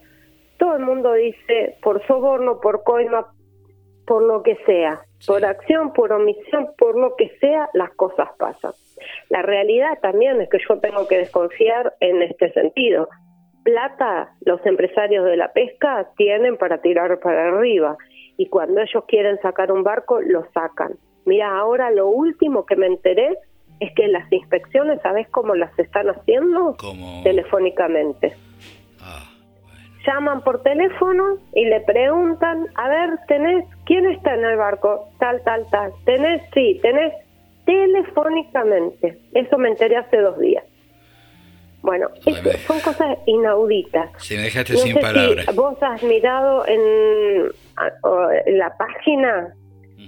[0.58, 3.26] Todo el mundo dice por soborno, por coima,
[4.06, 8.72] por lo que sea, por acción, por omisión, por lo que sea, las cosas pasan.
[9.28, 13.08] La realidad también es que yo tengo que desconfiar en este sentido.
[13.62, 17.96] Plata, los empresarios de la pesca tienen para tirar para arriba
[18.36, 20.94] y cuando ellos quieren sacar un barco, lo sacan.
[21.26, 23.36] Mira, ahora lo último que me enteré
[23.80, 26.76] es que las inspecciones, ¿sabes cómo las están haciendo?
[27.22, 28.34] Telefónicamente.
[30.06, 35.08] Llaman por teléfono y le preguntan, a ver, ¿tenés quién está en el barco?
[35.18, 35.92] Tal, tal, tal.
[36.06, 36.42] ¿Tenés?
[36.54, 37.12] Sí, tenés
[37.68, 39.18] telefónicamente.
[39.34, 40.64] Eso me enteré hace dos días.
[41.82, 44.10] Bueno, es- son cosas inauditas.
[44.18, 45.46] Si me dejaste No sin sé palabras.
[45.48, 47.52] si vos has mirado en,
[48.58, 49.54] la página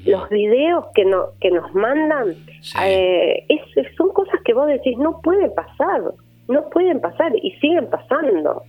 [0.04, 2.34] los videos que, no, que nos mandan.
[2.82, 6.02] eh, es- son cosas que vos decís, no pueden pasar,
[6.48, 8.64] no pueden pasar y siguen pasando.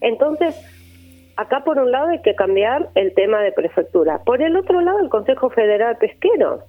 [0.00, 0.54] Entonces,
[1.36, 4.20] acá por un lado hay que cambiar el tema de prefectura.
[4.24, 6.62] Por el otro lado, el Consejo Federal Pesquero.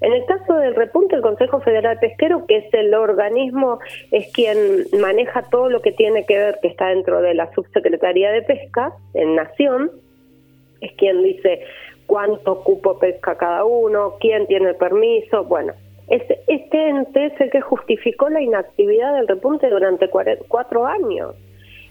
[0.00, 3.80] En el caso del repunte, el Consejo Federal Pesquero, que es el organismo,
[4.10, 4.56] es quien
[5.00, 8.92] maneja todo lo que tiene que ver, que está dentro de la Subsecretaría de Pesca
[9.14, 9.90] en Nación,
[10.80, 11.62] es quien dice
[12.06, 15.74] cuánto cupo pesca cada uno, quién tiene el permiso, bueno.
[16.08, 21.34] Este, este ente es el que justificó la inactividad del repunte durante cuatro años.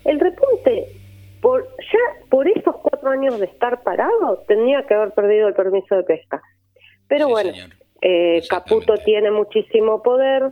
[0.05, 0.87] El repunte,
[1.41, 5.95] por ya por esos cuatro años de estar parado, tenía que haber perdido el permiso
[5.95, 6.41] de pesca.
[7.07, 7.51] Pero bueno,
[8.01, 10.51] eh, Caputo tiene muchísimo poder.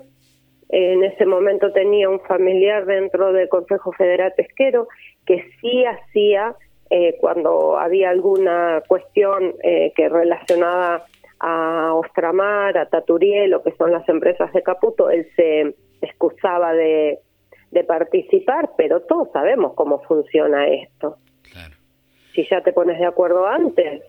[0.70, 4.88] En ese momento tenía un familiar dentro del Consejo Federal Pesquero
[5.26, 6.56] que sí hacía,
[6.90, 11.06] eh, cuando había alguna cuestión eh, que relacionada
[11.40, 17.20] a Ostramar, a Taturiel, o que son las empresas de Caputo, él se excusaba de,
[17.72, 21.18] de participar, pero todos sabemos cómo funciona esto.
[22.34, 24.02] Si ya te pones de acuerdo antes,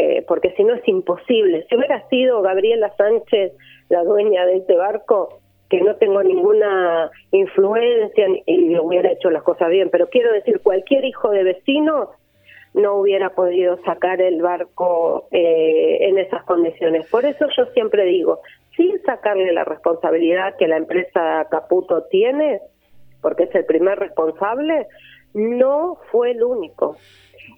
[0.00, 1.66] eh, porque si no es imposible.
[1.68, 3.52] Si hubiera sido Gabriela Sánchez
[3.90, 9.68] la dueña de este barco, que no tengo ninguna influencia y hubiera hecho las cosas
[9.68, 12.12] bien, pero quiero decir, cualquier hijo de vecino
[12.72, 17.06] no hubiera podido sacar el barco eh, en esas condiciones.
[17.10, 18.40] Por eso yo siempre digo,
[18.76, 22.60] sin sacarle la responsabilidad que la empresa Caputo tiene,
[23.20, 24.86] porque es el primer responsable,
[25.34, 26.96] no fue el único.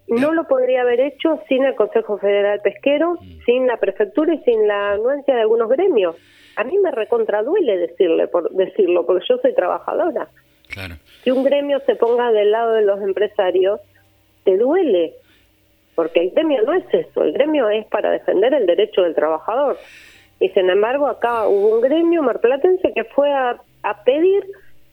[0.09, 4.67] No lo podría haber hecho sin el Consejo Federal Pesquero, sin la prefectura y sin
[4.67, 6.17] la anuencia de algunos gremios.
[6.57, 10.29] A mí me recontraduele decirle por decirlo, porque yo soy trabajadora.
[10.69, 10.97] Claro.
[11.25, 13.81] Que un gremio se ponga del lado de los empresarios,
[14.45, 15.15] te duele,
[15.95, 19.79] porque el gremio no es eso, el gremio es para defender el derecho del trabajador.
[20.41, 24.45] Y sin embargo, acá hubo un gremio marplatense que fue a, a pedir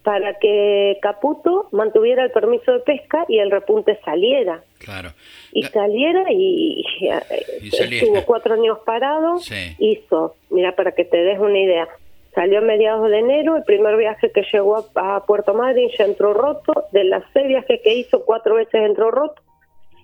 [0.04, 4.64] para que Caputo mantuviera el permiso de pesca y el repunte saliera.
[4.80, 5.10] Claro.
[5.52, 7.22] Y saliera y, y, eh,
[7.62, 8.06] Y saliera.
[8.06, 9.76] estuvo cuatro años parado, Sí.
[9.78, 11.88] hizo, mira, para que te des una idea,
[12.34, 16.06] salió a mediados de enero, el primer viaje que llegó a, a Puerto Madryn ya
[16.06, 19.42] entró roto, de las seis viajes que hizo, cuatro veces entró roto,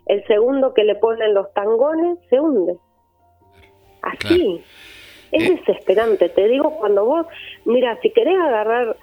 [0.07, 2.75] el segundo que le ponen los tangones se hunde.
[4.01, 4.61] Así.
[5.31, 7.25] Es desesperante, te digo, cuando vos,
[7.65, 8.95] mira, si querés agarrar,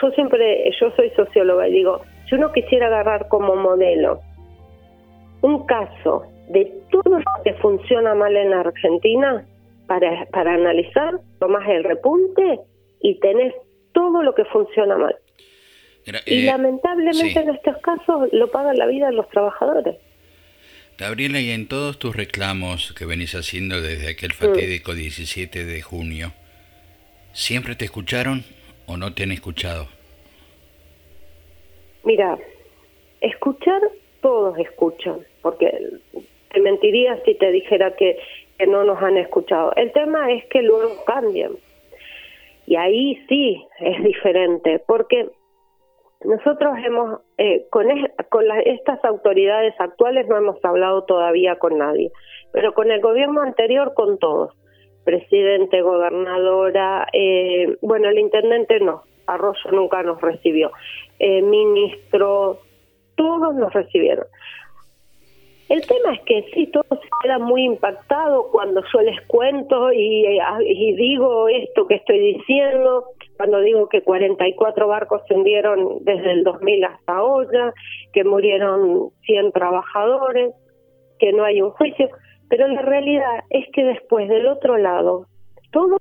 [0.00, 4.20] yo siempre, yo soy socióloga y digo, si uno quisiera agarrar como modelo
[5.42, 9.44] un caso de todo lo que funciona mal en la Argentina
[9.86, 12.60] para, para analizar, tomás el repunte
[13.00, 13.54] y tenés
[13.92, 15.16] todo lo que funciona mal.
[16.26, 17.38] y eh, lamentablemente sí.
[17.38, 19.96] en estos casos lo paga la vida de los trabajadores.
[20.98, 24.10] Gabriela, y en todos tus reclamos que venís haciendo desde Mm.
[24.10, 26.32] aquel fatídico 17 de junio,
[27.32, 28.44] ¿siempre te escucharon
[28.92, 29.86] o no te han escuchado?
[32.04, 32.38] Mira,
[33.20, 33.80] escuchar,
[34.20, 35.70] todos escuchan, porque
[36.52, 38.18] te mentiría si te dijera que,
[38.68, 39.72] no nos han escuchado.
[39.74, 41.50] El tema es que luego cambian.
[42.64, 45.28] Y ahí sí es diferente, porque
[46.24, 47.86] nosotros hemos, eh, con,
[48.30, 52.12] con la- estas autoridades actuales no hemos hablado todavía con nadie,
[52.52, 54.54] pero con el gobierno anterior con todos,
[55.04, 60.70] presidente, gobernadora, eh, bueno, el intendente no, Arroyo nunca nos recibió,
[61.18, 62.58] eh, ministro,
[63.16, 64.26] todos nos recibieron.
[65.68, 70.92] El tema es que sí, todo se muy impactado cuando yo les cuento y, y
[70.96, 73.06] digo esto que estoy diciendo,
[73.38, 77.72] cuando digo que 44 barcos se hundieron desde el 2000 hasta ahora,
[78.12, 80.52] que murieron 100 trabajadores,
[81.18, 82.10] que no hay un juicio,
[82.52, 85.24] pero la realidad es que después del otro lado,
[85.70, 85.98] todos,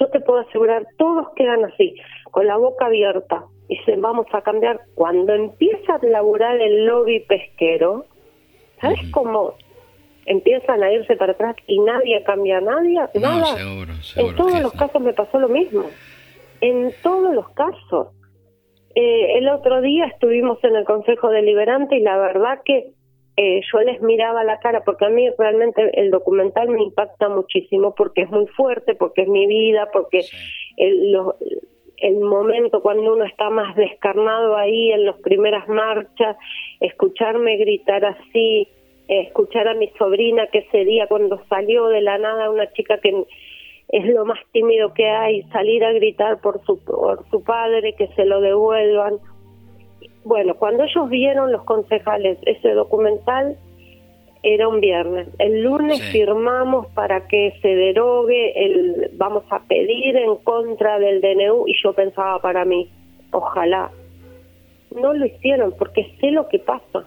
[0.00, 1.94] yo te puedo asegurar, todos quedan así,
[2.32, 4.80] con la boca abierta, y se vamos a cambiar.
[4.96, 8.06] Cuando empieza a laburar el lobby pesquero,
[8.80, 9.54] ¿sabes cómo
[10.26, 12.98] empiezan a irse para atrás y nadie cambia a nadie?
[13.14, 13.56] No, Nada.
[13.56, 14.34] seguro, En seguro.
[14.36, 15.84] todos que los casos me pasó lo mismo.
[16.60, 18.08] En todos los casos.
[18.96, 22.94] Eh, el otro día estuvimos en el Consejo Deliberante y la verdad que
[23.36, 27.94] eh, yo les miraba la cara porque a mí realmente el documental me impacta muchísimo
[27.94, 30.22] porque es muy fuerte, porque es mi vida, porque
[30.76, 31.36] el, lo-
[31.98, 36.36] el momento cuando uno está más descarnado ahí en las primeras marchas,
[36.80, 38.68] escucharme gritar así,
[39.08, 42.98] eh, escuchar a mi sobrina que ese día cuando salió de la nada una chica
[42.98, 43.24] que
[43.88, 48.08] es lo más tímido que hay, salir a gritar por su, por su padre, que
[48.08, 49.18] se lo devuelvan.
[50.24, 53.56] Bueno, cuando ellos vieron los concejales ese documental,
[54.42, 55.28] era un viernes.
[55.38, 56.12] El lunes Sí.
[56.12, 61.92] firmamos para que se derogue el, vamos a pedir en contra del DNU y yo
[61.92, 62.90] pensaba para mí,
[63.30, 63.90] ojalá.
[64.94, 67.04] No lo hicieron porque sé lo que pasa.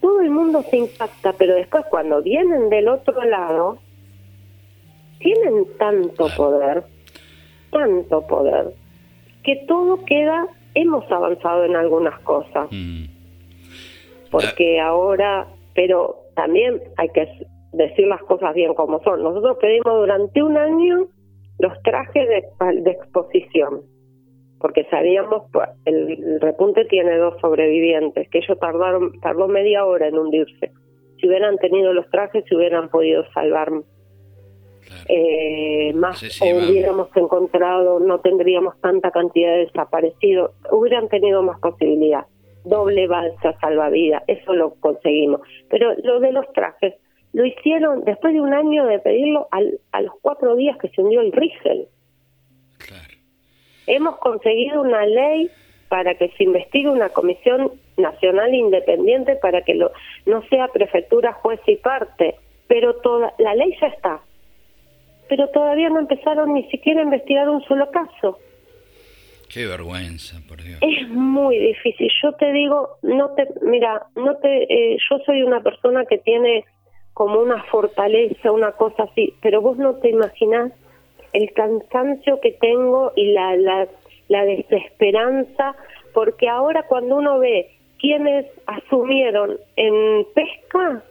[0.00, 3.78] Todo el mundo se impacta, pero después cuando vienen del otro lado,
[5.18, 6.84] tienen tanto poder,
[7.70, 8.74] tanto poder,
[9.42, 12.68] que todo queda, hemos avanzado en algunas cosas.
[14.30, 17.28] Porque ahora, pero también hay que
[17.72, 19.22] decir las cosas bien como son.
[19.22, 21.06] Nosotros pedimos durante un año
[21.58, 22.44] los trajes de,
[22.82, 23.82] de exposición,
[24.58, 30.08] porque sabíamos, pues, el, el repunte tiene dos sobrevivientes, que ellos tardaron, tardó media hora
[30.08, 30.72] en hundirse.
[31.20, 33.70] Si hubieran tenido los trajes, se hubieran podido salvar
[35.08, 36.18] eh, más
[36.68, 42.26] hubiéramos encontrado, no tendríamos tanta cantidad de desaparecidos, hubieran tenido más posibilidad.
[42.64, 45.40] Doble balsa salvavidas, eso lo conseguimos.
[45.68, 46.94] Pero lo de los trajes,
[47.34, 51.02] lo hicieron después de un año de pedirlo al- a los cuatro días que se
[51.02, 51.88] hundió el Rigel.
[53.86, 55.50] Hemos conseguido una ley
[55.88, 59.92] para que se investigue una comisión nacional independiente para que lo,
[60.26, 62.36] no sea prefectura, juez y parte.
[62.66, 64.20] Pero toda, la ley ya está.
[65.28, 68.38] Pero todavía no empezaron ni siquiera a investigar un solo caso.
[69.52, 70.78] Qué vergüenza, por Dios.
[70.80, 72.10] Es muy difícil.
[72.22, 76.64] Yo te digo, no te, mira, no te, eh, yo soy una persona que tiene
[77.12, 80.72] como una fortaleza, una cosa así, pero vos no te imaginás
[81.32, 83.88] el cansancio que tengo y la, la,
[84.28, 85.76] la desesperanza,
[86.12, 87.70] porque ahora cuando uno ve
[88.00, 91.02] quienes asumieron en pesca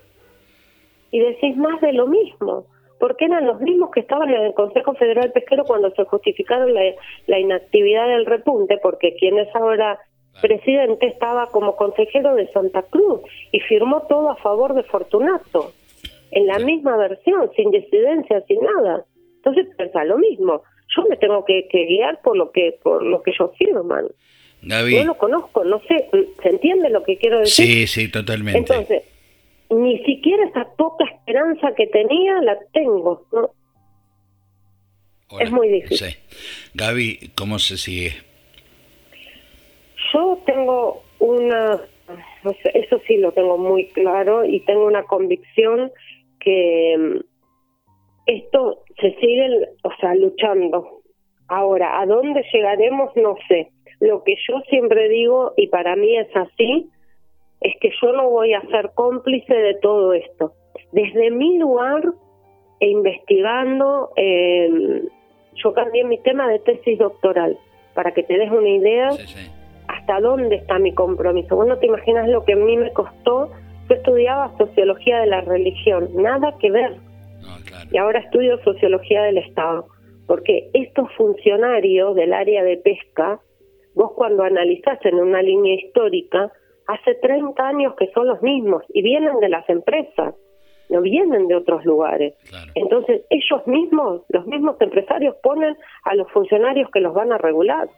[1.12, 2.66] y decís más de lo mismo,
[3.04, 6.84] porque eran los mismos que estaban en el Consejo Federal Pesquero cuando se justificaron la,
[7.28, 10.00] la inactividad del repunte, porque quien es ahora
[10.42, 13.20] presidente estaba como consejero de Santa Cruz
[13.52, 15.74] y firmó todo a favor de Fortunato,
[16.32, 19.04] en la misma versión, sin disidencia, sin nada.
[19.36, 20.64] Entonces pensa lo mismo.
[20.96, 24.08] Yo me tengo que, que guiar por lo que por lo que ellos firman.
[24.62, 24.96] Gaby.
[24.96, 26.10] No lo conozco, no sé,
[26.42, 27.66] ¿se entiende lo que quiero decir?
[27.66, 28.60] Sí, sí, totalmente.
[28.60, 29.04] Entonces,
[29.70, 33.26] ni siquiera esa poca esperanza que tenía la tengo.
[33.32, 33.52] ¿no?
[35.30, 35.44] Hola.
[35.44, 36.10] Es muy difícil.
[36.10, 36.18] Sí.
[36.74, 38.12] Gaby, ¿cómo se sigue?
[40.14, 41.82] Yo tengo una,
[42.74, 45.92] eso sí lo tengo muy claro y tengo una convicción
[46.40, 47.20] que mm,
[48.28, 51.02] esto se sigue, o sea, luchando.
[51.48, 53.16] Ahora, ¿a dónde llegaremos?
[53.16, 53.72] No sé.
[54.00, 56.90] Lo que yo siempre digo, y para mí es así,
[57.64, 60.54] es que yo no voy a ser cómplice de todo esto.
[60.92, 62.04] Desde mi lugar,
[62.80, 65.02] e investigando, eh,
[65.56, 67.58] yo cambié mi tema de tesis doctoral,
[67.94, 69.10] para que te des una idea
[69.88, 71.56] hasta dónde está mi compromiso.
[71.56, 73.50] Vos no te imaginas lo que a mí me costó.
[73.90, 76.98] Yo estudiaba sociología de la religión, nada que ver.
[77.92, 79.88] Y ahora estudio sociología del Estado.
[80.28, 83.40] Porque estos funcionarios del área de pesca,
[83.94, 86.52] vos cuando analizás en una línea histórica,
[86.88, 90.36] hace 30 años que son los mismos y vienen de las empresas,
[90.90, 92.36] no vienen de otros lugares.
[92.76, 97.90] Entonces ellos mismos, los mismos empresarios ponen a los funcionarios que los van a regular.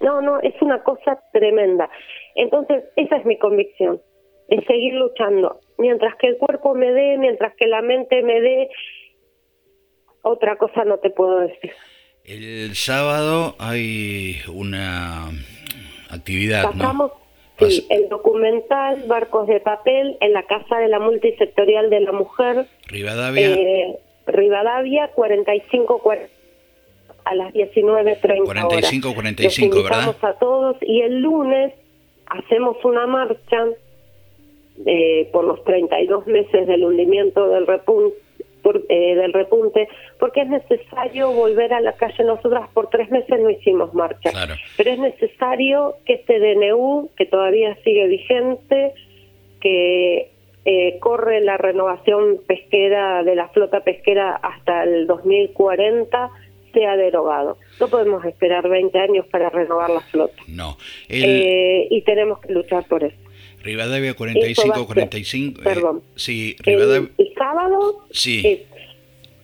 [0.00, 1.88] No, no, es una cosa tremenda.
[2.34, 4.00] Entonces esa es mi convicción,
[4.48, 5.60] de seguir luchando.
[5.78, 8.70] Mientras que el cuerpo me dé, mientras que la mente me dé,
[10.22, 11.72] otra cosa no te puedo decir.
[12.24, 15.28] El sábado hay una
[16.10, 17.23] actividad, ¿no?
[17.58, 22.66] Sí, el documental Barcos de Papel en la Casa de la Multisectorial de la Mujer,
[22.88, 26.28] Rivadavia, eh, Rivadavia 45 cuar-
[27.24, 28.64] a las 19.30 horas.
[28.66, 30.16] 45, 45, Los ¿verdad?
[30.22, 31.72] a todos y el lunes
[32.26, 33.64] hacemos una marcha
[34.86, 38.16] eh, por los 32 meses del hundimiento del repunte,
[38.72, 39.88] del repunte,
[40.18, 42.24] porque es necesario volver a la calle.
[42.24, 44.30] Nosotras por tres meses no hicimos marcha,
[44.76, 48.94] pero es necesario que este DNU, que todavía sigue vigente,
[49.60, 50.30] que
[50.64, 56.30] eh, corre la renovación pesquera de la flota pesquera hasta el 2040,
[56.72, 57.58] sea derogado.
[57.80, 60.42] No podemos esperar 20 años para renovar la flota.
[60.48, 60.76] No.
[61.08, 63.16] El Eh, y tenemos que luchar por eso.
[63.64, 65.60] Rivadavia Eso va a 45, ser- 45.
[65.60, 66.02] eh, perdón.
[66.14, 67.10] sí, El, Rivadavia.
[67.18, 68.42] el sábado Sí.
[68.46, 68.60] es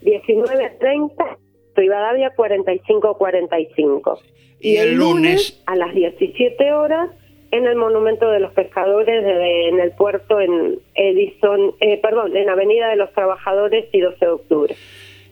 [0.03, 1.39] 19.30,
[1.75, 4.21] Rivadavia 45-45.
[4.61, 7.11] Y el lunes- a las 17 horas
[7.51, 12.49] en el Monumento de los Pescadores de- en el puerto en Edison, eh, perdón, en
[12.49, 14.77] Avenida de los Trabajadores y 12 de octubre.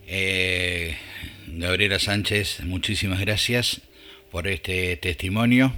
[0.07, 0.95] Eh,
[1.49, 3.83] Gabriela Sánchez, muchísimas gracias
[4.33, 5.73] por este testimonio.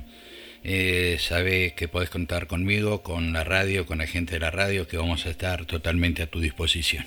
[0.62, 4.86] Eh, sabe que podés contar conmigo, con la radio, con la gente de la radio,
[4.86, 7.06] que vamos a estar totalmente a tu disposición.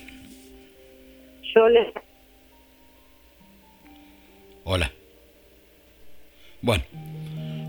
[1.54, 1.86] Yo les
[4.64, 4.90] Hola.
[6.62, 6.84] Bueno,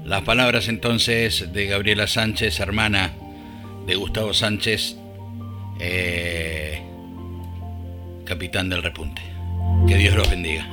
[0.05, 3.13] las palabras entonces de Gabriela Sánchez, hermana
[3.85, 4.95] de Gustavo Sánchez,
[5.81, 6.81] eh,
[8.23, 9.21] capitán del repunte.
[9.87, 10.65] Que Dios los bendiga.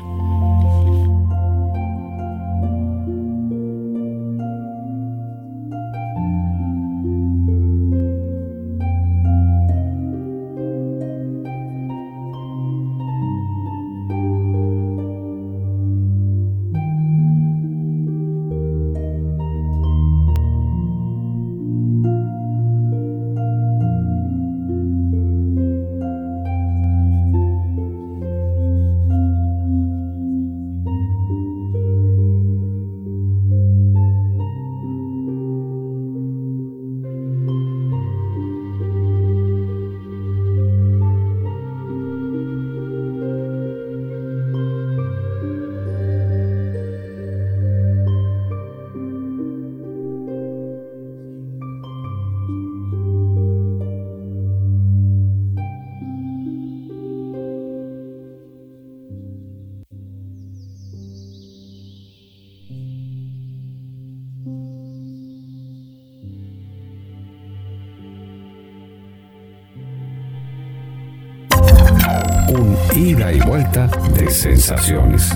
[73.73, 75.31] De sensaciones.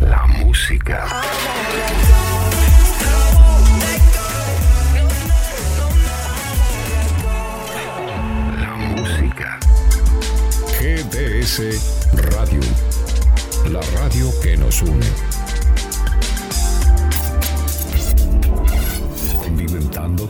[0.00, 1.06] La música.
[8.58, 9.58] La música.
[10.80, 11.60] GDS
[12.14, 12.60] Radio.
[13.70, 15.31] La radio que nos une.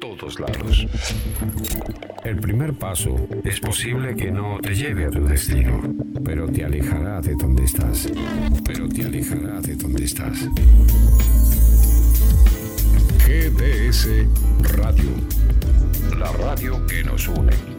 [0.00, 0.86] todos lados.
[2.24, 3.14] El primer paso
[3.44, 5.80] es posible que no te lleve a tu destino,
[6.24, 8.10] pero te alejará de donde estás.
[8.64, 10.48] Pero te alejará de donde estás.
[13.26, 14.08] GDS
[14.76, 15.10] Radio,
[16.18, 17.75] la radio que nos une.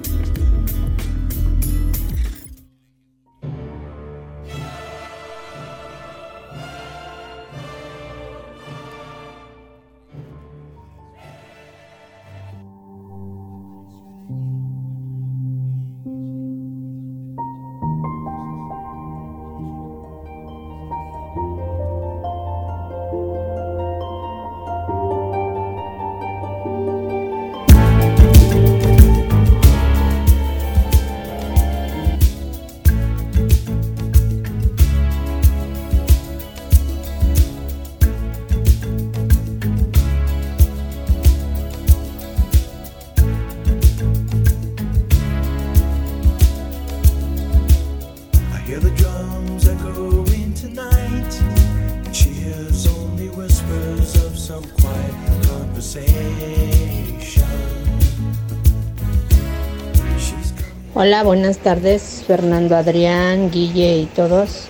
[61.07, 64.65] Hola, buenas tardes, Fernando, Adrián, Guille y todos.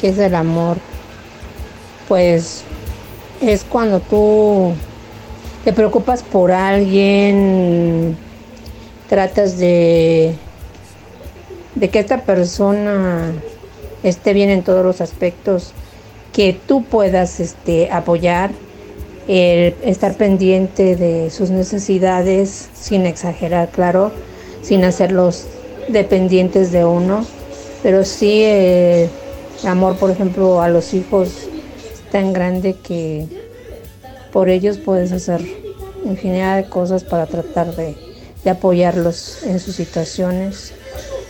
[0.00, 0.78] ¿Qué es el amor?
[2.08, 2.62] Pues
[3.42, 4.72] es cuando tú
[5.62, 8.16] te preocupas por alguien,
[9.10, 10.34] tratas de,
[11.74, 13.30] de que esta persona
[14.02, 15.74] esté bien en todos los aspectos,
[16.32, 18.50] que tú puedas este, apoyar,
[19.28, 24.10] el estar pendiente de sus necesidades sin exagerar, claro,
[24.62, 25.46] sin hacerlos
[25.88, 27.26] dependientes de uno,
[27.82, 29.08] pero sí eh,
[29.64, 33.26] amor, por ejemplo, a los hijos es tan grande que
[34.32, 35.40] por ellos puedes hacer
[36.04, 37.96] infinidad de cosas para tratar de,
[38.44, 40.72] de apoyarlos en sus situaciones.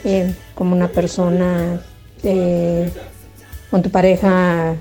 [0.05, 1.81] Eh, como una persona
[2.23, 2.91] eh,
[3.71, 4.75] con tu pareja,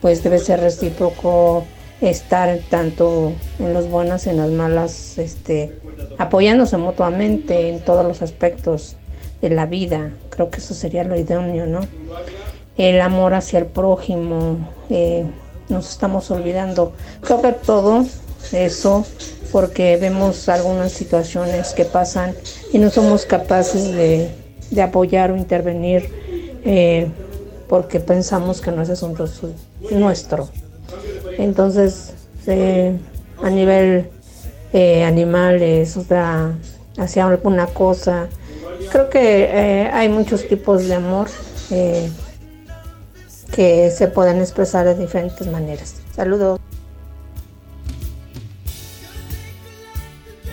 [0.00, 1.64] pues debe ser recíproco
[2.02, 5.72] estar tanto en los buenos y en las malas, este,
[6.18, 8.96] apoyándose mutuamente en todos los aspectos
[9.40, 10.12] de la vida.
[10.30, 11.80] Creo que eso sería lo idóneo, ¿no?
[12.76, 14.58] El amor hacia el prójimo,
[14.90, 15.24] eh,
[15.68, 16.92] nos estamos olvidando.
[17.20, 18.04] Creo que todo
[18.52, 19.04] eso
[19.52, 22.34] porque vemos algunas situaciones que pasan
[22.72, 24.30] y no somos capaces de,
[24.70, 26.08] de apoyar o intervenir
[26.64, 27.08] eh,
[27.68, 29.52] porque pensamos que no es asunto su-
[29.90, 30.48] nuestro.
[31.38, 32.14] Entonces,
[32.46, 32.96] eh,
[33.42, 34.08] a nivel
[34.72, 36.54] eh, sea,
[36.98, 38.28] hacia alguna cosa,
[38.90, 41.28] creo que eh, hay muchos tipos de amor
[41.70, 42.10] eh,
[43.54, 45.96] que se pueden expresar de diferentes maneras.
[46.14, 46.60] Saludos.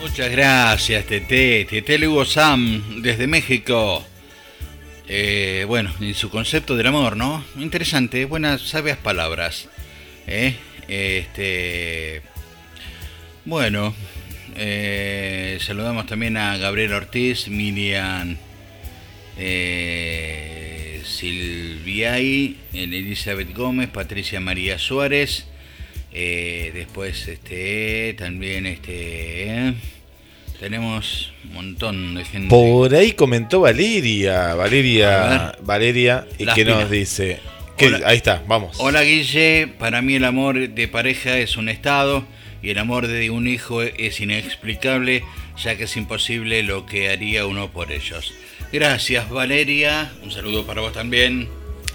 [0.00, 1.66] Muchas gracias, Tete.
[1.68, 4.02] Tete Lugo Sam, desde México.
[5.06, 7.44] Eh, bueno, y su concepto del amor, ¿no?
[7.56, 9.68] Interesante, buenas, sabias palabras.
[10.30, 10.54] ¿Eh?
[10.88, 12.22] Este.
[13.44, 13.94] Bueno,
[14.56, 18.36] eh, saludamos también a Gabriel Ortiz, Miriam
[19.36, 25.46] eh, Silviay, Elizabeth Gómez, Patricia María Suárez.
[26.12, 29.74] eh, después, este, también, este,
[30.58, 32.48] tenemos un montón de gente.
[32.48, 37.38] Por ahí comentó Valeria, Valeria, Valeria, y que nos dice,
[37.86, 38.00] Hola.
[38.04, 38.76] ahí está, vamos.
[38.78, 42.24] Hola Guille, para mí el amor de pareja es un estado
[42.62, 45.22] y el amor de un hijo es inexplicable
[45.62, 48.32] ya que es imposible lo que haría uno por ellos.
[48.72, 51.48] Gracias Valeria, un saludo para vos también.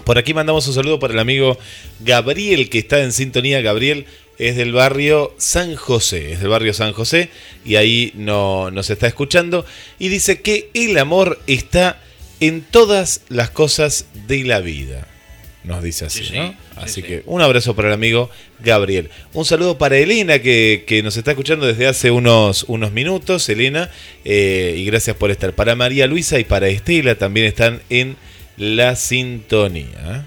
[0.04, 1.58] Por aquí mandamos un saludo para el amigo
[2.00, 3.60] Gabriel, que está en sintonía.
[3.60, 4.06] Gabriel
[4.38, 7.30] es del barrio San José, es del barrio San José,
[7.64, 9.66] y ahí no, nos está escuchando.
[9.98, 12.00] Y dice que el amor está
[12.38, 15.08] en todas las cosas de la vida.
[15.66, 16.48] Nos dice así, Sí, sí, ¿no?
[16.50, 17.02] sí, Así sí.
[17.02, 18.30] que un abrazo para el amigo
[18.60, 19.10] Gabriel.
[19.32, 23.90] Un saludo para Elena, que, que nos está escuchando desde hace unos, unos minutos, Elena,
[24.24, 25.52] eh, y gracias por estar.
[25.54, 28.16] Para María Luisa y para Estela también están en
[28.56, 30.26] la sintonía.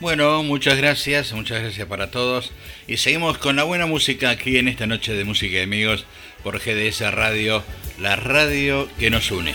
[0.00, 2.52] Bueno, muchas gracias, muchas gracias para todos.
[2.88, 6.04] Y seguimos con la buena música aquí en esta noche de música de amigos
[6.42, 7.62] por GDS Radio,
[7.98, 9.54] la radio que nos une.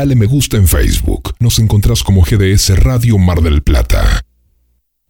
[0.00, 1.34] Dale me gusta en Facebook.
[1.40, 4.24] Nos encontrás como GDS Radio Mar del Plata.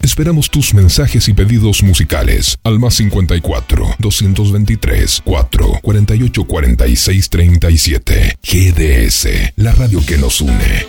[0.01, 8.37] Esperamos tus mensajes y pedidos musicales al más 54 223 4 48 46 37.
[8.43, 10.87] GDS, la radio que nos une.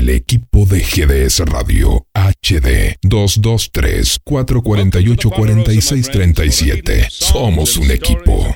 [0.00, 7.10] Únete a el equipo de GDS Radio HD 223 448 46 37.
[7.10, 8.46] Somos un equipo.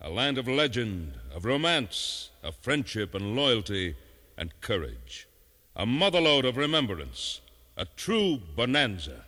[0.00, 3.96] A land of legend, of romance, of friendship and loyalty
[4.36, 5.26] and courage.
[5.74, 7.40] A of remembrance,
[7.76, 9.24] a true bonanza.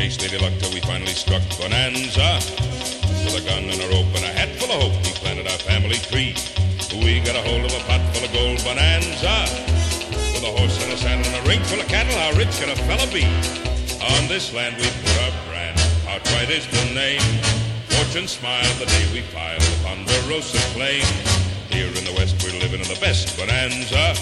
[0.00, 2.40] Chased Lady Luck till we finally struck Bonanza.
[3.20, 5.60] With a gun and a rope and a hat full of hope, we planted our
[5.60, 6.32] family tree.
[7.04, 9.44] We got a hold of a pot full of gold Bonanza.
[10.32, 12.72] With a horse and a saddle and a ring full of cattle, how rich can
[12.72, 13.28] a fella be?
[14.16, 15.76] On this land we put our brand,
[16.32, 17.20] pride is the name.
[17.92, 21.04] Fortune smiled the day we filed the Ponderosa claim.
[21.68, 24.16] Here in the West, we're living in the best bonanza.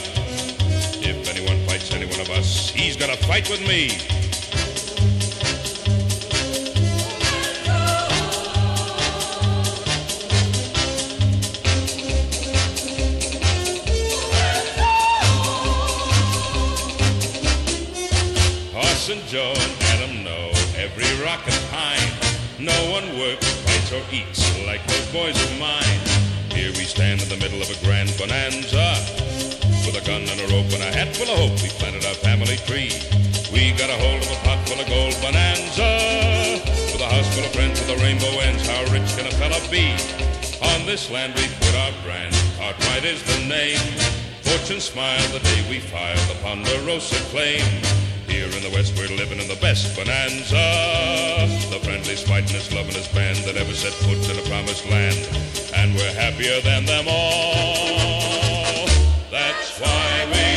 [1.06, 3.94] If anyone fights any one of us, he's gonna fight with me.
[19.08, 22.12] Joe and Adam know every rock and pine.
[22.60, 26.00] No one works, fights, or eats like those boys of mine.
[26.52, 29.00] Here we stand in the middle of a grand bonanza.
[29.88, 32.20] With a gun and a rope and a hat full of hope, we planted our
[32.20, 32.92] family tree.
[33.48, 36.60] We got a hold of a pot full of gold bonanza.
[36.92, 39.56] With a house full of friends with a rainbow ends, how rich can a fella
[39.72, 39.88] be?
[40.60, 43.80] On this land we put our brand, Cartwright is the name.
[44.44, 47.64] Fortune smiled the day we filed the Ponderosa claim.
[48.68, 50.54] The West, we're living in the best bonanza.
[51.70, 55.16] The friendliest, fightingest, lovingest band that ever set foot in the promised land.
[55.74, 58.86] And we're happier than them all.
[59.30, 60.47] That's why we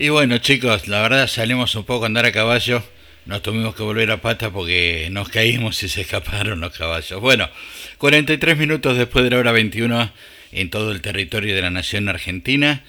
[0.00, 2.84] Y bueno, chicos, la verdad salimos un poco a andar a caballo.
[3.26, 7.20] Nos tuvimos que volver a pata porque nos caímos y se escaparon los caballos.
[7.20, 7.50] Bueno,
[7.98, 10.12] 43 minutos después de la hora 21
[10.52, 12.84] en todo el territorio de la nación argentina.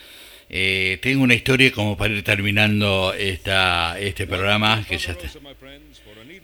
[0.52, 5.31] Eh, tengo una historia como para ir terminando esta, este programa que ya está.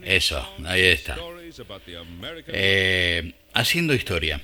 [0.02, 1.16] Eso, ahí está.
[2.48, 4.42] Eh, haciendo historia.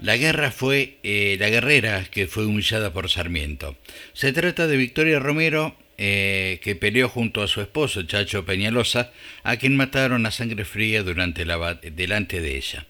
[0.00, 3.76] La guerra fue eh, la guerrera que fue humillada por Sarmiento.
[4.12, 9.10] Se trata de Victoria Romero, eh, que peleó junto a su esposo Chacho Peñalosa,
[9.42, 12.86] a quien mataron a sangre fría durante la, delante de ella.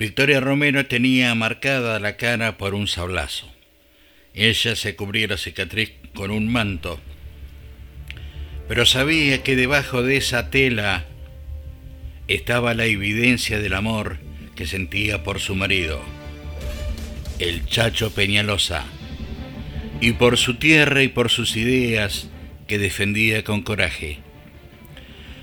[0.00, 3.48] Victoria Romero tenía marcada la cara por un sablazo.
[4.34, 6.98] Ella se cubría la cicatriz con un manto,
[8.66, 11.06] pero sabía que debajo de esa tela
[12.26, 14.18] estaba la evidencia del amor
[14.56, 16.02] que sentía por su marido,
[17.42, 18.84] el Chacho Peñalosa,
[20.00, 22.28] y por su tierra y por sus ideas
[22.68, 24.18] que defendía con coraje.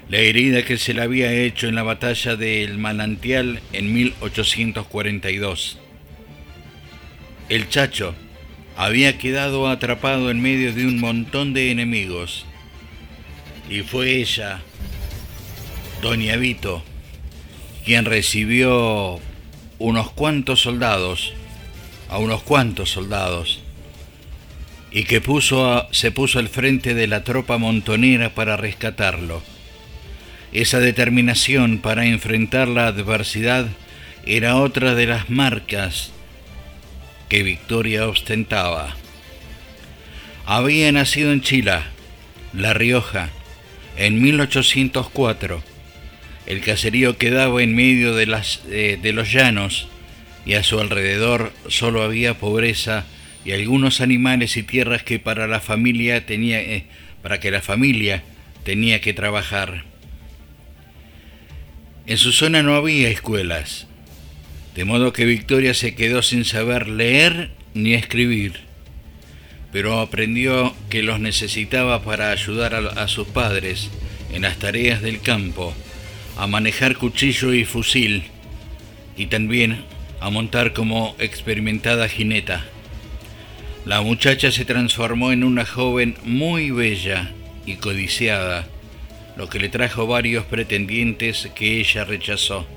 [0.08, 5.78] La herida que se le había hecho en la batalla del Manantial en 1842.
[7.50, 8.16] El Chacho
[8.78, 12.46] había quedado atrapado en medio de un montón de enemigos
[13.70, 14.62] y fue ella,
[16.02, 16.82] Doña Vito,
[17.84, 19.20] quien recibió
[19.80, 21.34] unos cuantos soldados,
[22.10, 23.62] a unos cuantos soldados,
[24.92, 29.44] y que puso a- se puso al frente de la tropa montonera para rescatarlo.
[30.52, 33.68] Esa determinación para enfrentar la adversidad
[34.26, 36.12] era otra de las marcas
[37.30, 38.96] que Victoria ostentaba.
[40.48, 41.84] Había nacido en Chila,
[42.54, 43.30] La Rioja,
[43.98, 45.62] en 1804.
[46.48, 49.88] El caserío quedaba en medio de, las, eh, de los llanos
[50.50, 53.06] y a su alrededor solo había pobreza
[53.46, 56.86] y algunos animales y tierras que para la familia tenía eh,
[57.22, 58.24] para que la familia
[58.64, 59.84] tenía que trabajar.
[62.08, 63.86] En su zona no había escuelas,
[64.74, 68.54] de modo que Victoria se quedó sin saber leer ni escribir,
[69.72, 73.92] pero aprendió que los necesitaba para ayudar a, a sus padres
[74.34, 75.76] en las tareas del campo,
[76.38, 78.24] a manejar cuchillo y fusil,
[79.16, 79.84] y también
[80.20, 82.66] a montar como experimentada jineta.
[83.86, 87.32] La muchacha se transformó en una joven muy bella
[87.66, 88.68] y codiciada,
[89.38, 92.68] lo que le trajo varios pretendientes que ella rechazó.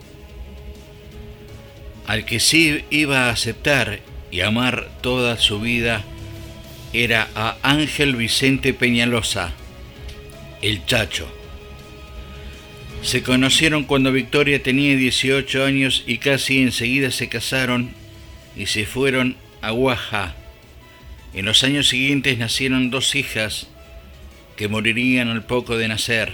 [2.06, 4.00] Al que sí iba a aceptar
[4.30, 6.04] y amar toda su vida
[6.92, 9.52] era a Ángel Vicente Peñalosa,
[10.60, 11.41] el Chacho.
[13.02, 17.90] Se conocieron cuando Victoria tenía 18 años y casi enseguida se casaron
[18.56, 20.36] y se fueron a Guaja.
[21.34, 23.66] En los años siguientes nacieron dos hijas
[24.56, 26.32] que morirían al poco de nacer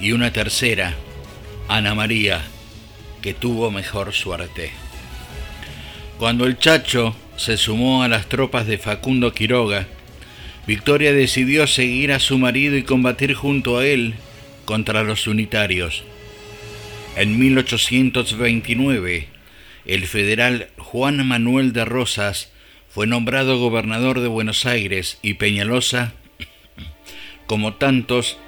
[0.00, 0.94] y una tercera,
[1.68, 2.40] Ana María,
[3.20, 4.70] que tuvo mejor suerte.
[6.18, 9.86] Cuando el Chacho se sumó a las tropas de Facundo Quiroga,
[10.66, 14.14] Victoria decidió seguir a su marido y combatir junto a él
[14.70, 16.04] contra los unitarios.
[17.16, 19.26] En 1829,
[19.84, 22.52] el federal Juan Manuel de Rosas
[22.88, 26.12] fue nombrado gobernador de Buenos Aires y Peñalosa,
[27.48, 28.38] como tantos,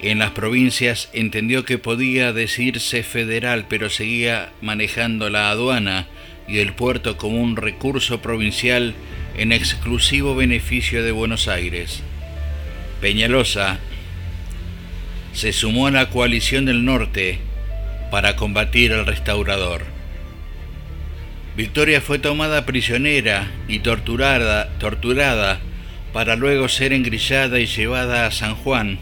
[0.00, 6.06] en las provincias entendió que podía decirse federal, pero seguía manejando la aduana
[6.46, 8.94] y el puerto como un recurso provincial
[9.36, 12.04] en exclusivo beneficio de Buenos Aires.
[13.00, 13.80] Peñalosa
[15.32, 17.38] se sumó a la coalición del norte
[18.10, 19.84] para combatir al restaurador.
[21.56, 25.60] Victoria fue tomada prisionera y torturada, torturada
[26.12, 28.98] para luego ser engrillada y llevada a San Juan,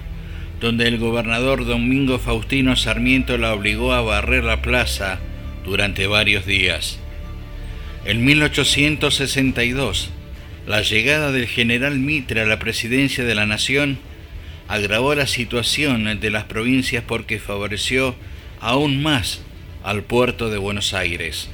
[0.60, 5.18] donde el gobernador Domingo Faustino Sarmiento la obligó a barrer la plaza
[5.64, 6.98] durante varios días.
[8.04, 10.10] En 1862,
[10.66, 13.98] la llegada del general Mitre a la presidencia de la nación
[14.68, 18.14] agravó la situación de las provincias porque favoreció
[18.60, 19.40] aún más
[19.82, 21.48] al puerto de Buenos Aires.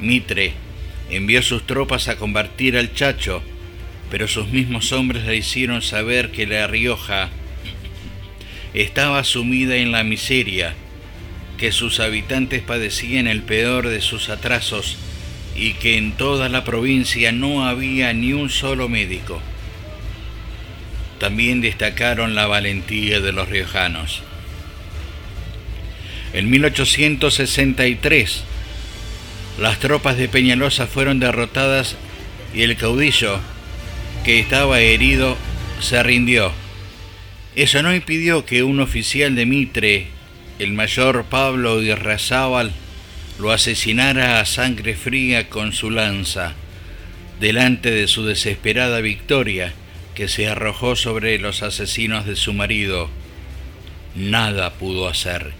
[0.00, 0.52] Mitre
[1.10, 3.42] envió sus tropas a combatir al Chacho,
[4.10, 7.30] pero sus mismos hombres le hicieron saber que La Rioja
[8.72, 10.74] estaba sumida en la miseria,
[11.58, 14.96] que sus habitantes padecían el peor de sus atrasos
[15.56, 19.42] y que en toda la provincia no había ni un solo médico.
[21.18, 24.22] También destacaron la valentía de los riojanos.
[26.32, 28.44] En 1863,
[29.58, 31.96] las tropas de Peñalosa fueron derrotadas
[32.54, 33.40] y el caudillo,
[34.24, 35.36] que estaba herido,
[35.80, 36.52] se rindió.
[37.56, 40.06] Eso no impidió que un oficial de Mitre,
[40.58, 42.72] el mayor Pablo Irrazábal,
[43.38, 46.54] lo asesinara a sangre fría con su lanza,
[47.40, 49.72] delante de su desesperada victoria,
[50.18, 53.08] que se arrojó sobre los asesinos de su marido.
[54.16, 55.52] Nada pudo hacer.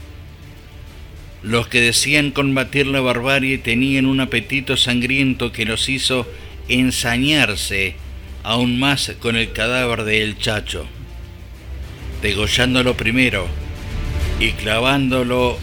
[1.45, 6.27] Los que decían combatir la barbarie tenían un apetito sangriento que los hizo
[6.69, 7.95] ensañarse
[8.43, 10.87] aún más con el cadáver de El Chacho,
[12.21, 13.47] degollándolo primero
[14.41, 15.57] y clavándolo,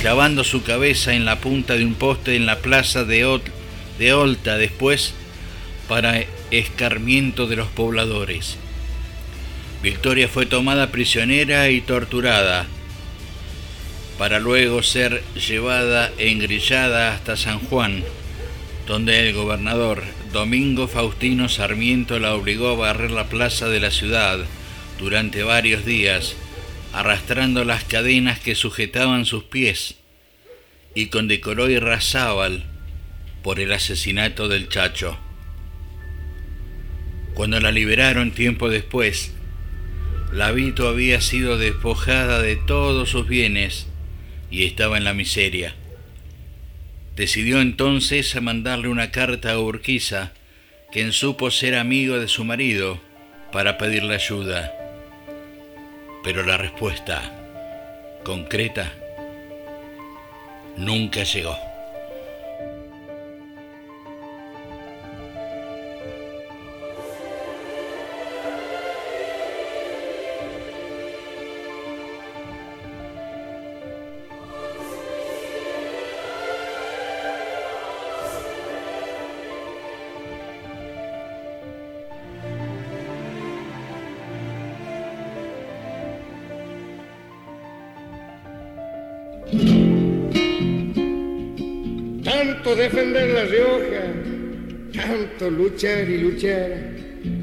[0.00, 3.42] clavando su cabeza en la punta de un poste en la plaza de,
[3.98, 5.12] de Olta después
[5.86, 8.56] para escarmiento de los pobladores.
[9.82, 12.66] Victoria fue tomada prisionera y torturada,
[14.18, 18.02] para luego ser llevada engrillada hasta San Juan,
[18.86, 20.02] donde el gobernador
[20.32, 24.38] Domingo Faustino Sarmiento la obligó a barrer la plaza de la ciudad
[24.98, 26.34] durante varios días,
[26.92, 29.96] arrastrando las cadenas que sujetaban sus pies,
[30.94, 32.64] y condecoró Irrazábal
[33.42, 35.18] por el asesinato del Chacho.
[37.36, 39.34] Cuando la liberaron tiempo después,
[40.32, 43.88] la Vito había sido despojada de todos sus bienes
[44.50, 45.74] y estaba en la miseria.
[47.14, 50.32] Decidió entonces a mandarle una carta a Urquiza,
[50.90, 53.02] quien supo ser amigo de su marido,
[53.52, 54.72] para pedirle ayuda.
[56.24, 57.20] Pero la respuesta
[58.24, 58.94] concreta
[60.78, 61.75] nunca llegó.
[95.44, 96.94] Luchar y luchar,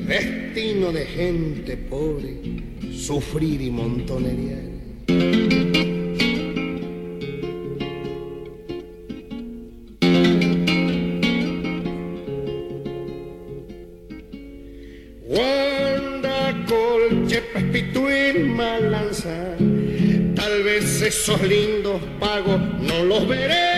[0.08, 2.34] destino de gente pobre,
[2.92, 4.58] sufrir y montonería.
[15.28, 19.56] Wanda, Colche, Pespituín, Malanza,
[20.36, 23.73] tal vez esos lindos pagos no los veré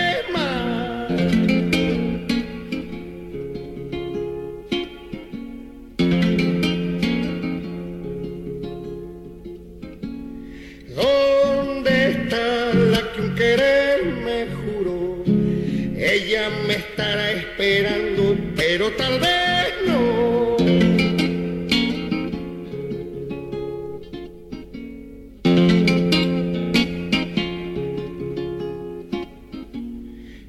[16.96, 20.56] estará esperando, pero tal vez no.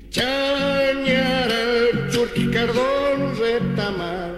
[0.09, 1.57] Chañaral,
[2.11, 4.37] Churqui, Cardón, Retamar.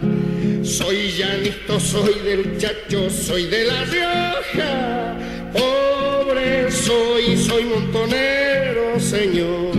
[0.63, 5.15] Soy llanito, soy del Chacho, soy de La Rioja.
[5.53, 9.78] Pobre soy, soy montonero, señor.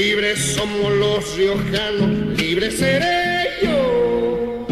[0.00, 4.66] Libres somos los riojanos, libre seré yo.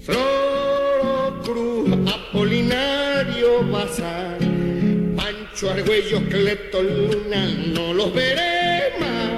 [0.00, 4.38] Floro Cruz, Apolinario Bazar,
[5.16, 9.35] Pancho Argüello, Cleto Luna, no los veré más.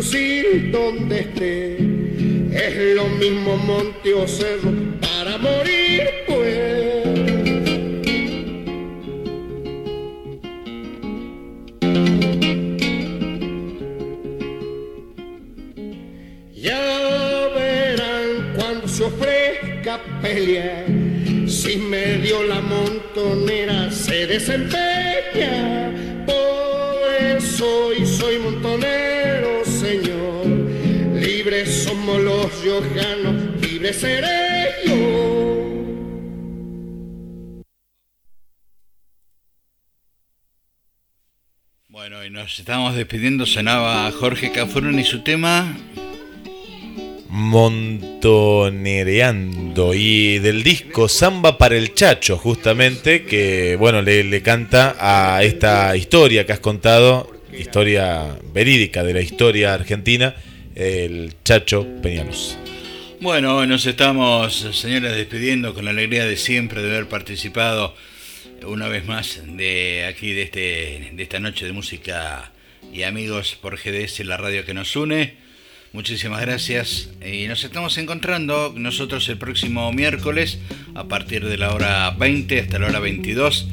[0.00, 1.76] Donde esté,
[2.52, 4.70] es lo mismo monte o cerro
[5.00, 7.02] para morir pues.
[16.54, 20.86] Ya verán cuando se ofrezca pelear,
[21.48, 24.87] si medio la montonera se desempeña.
[33.60, 34.94] Libres seré yo.
[41.88, 43.44] Bueno, y nos estamos despidiendo.
[43.46, 45.76] Sonaba Jorge Cafurón y su tema.
[47.30, 55.42] Montonereando y del disco Samba para el Chacho, justamente, que bueno, le, le canta a
[55.42, 60.34] esta historia que has contado, historia verídica de la historia argentina,
[60.74, 62.56] el Chacho Peñalos.
[63.20, 67.96] Bueno, nos estamos, señores, despidiendo con la alegría de siempre de haber participado
[68.64, 72.52] una vez más de aquí, de, este, de esta noche de música
[72.92, 75.34] y amigos por GDS, la radio que nos une.
[75.92, 80.60] Muchísimas gracias y nos estamos encontrando nosotros el próximo miércoles
[80.94, 83.66] a partir de la hora 20 hasta la hora 22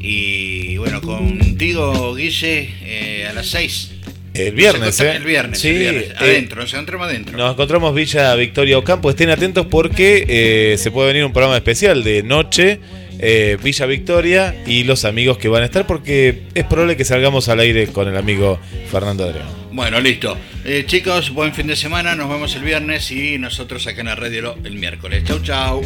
[0.00, 3.97] y bueno, contigo Guille eh, a las 6.
[4.38, 5.16] El viernes, ¿eh?
[5.16, 6.04] El viernes, Sí, el viernes.
[6.10, 7.36] eh, adentro, nos encontramos adentro.
[7.36, 9.10] Nos encontramos Villa Victoria Ocampo.
[9.10, 12.80] Estén atentos porque eh, se puede venir un programa especial de noche.
[13.20, 17.48] eh, Villa Victoria y los amigos que van a estar porque es probable que salgamos
[17.48, 18.60] al aire con el amigo
[18.92, 19.46] Fernando Adrián.
[19.72, 20.36] Bueno, listo.
[20.64, 22.14] Eh, chicos, buen fin de semana.
[22.14, 25.24] Nos vemos el viernes y nosotros acá en la radio el miércoles.
[25.24, 25.82] Chau, chau.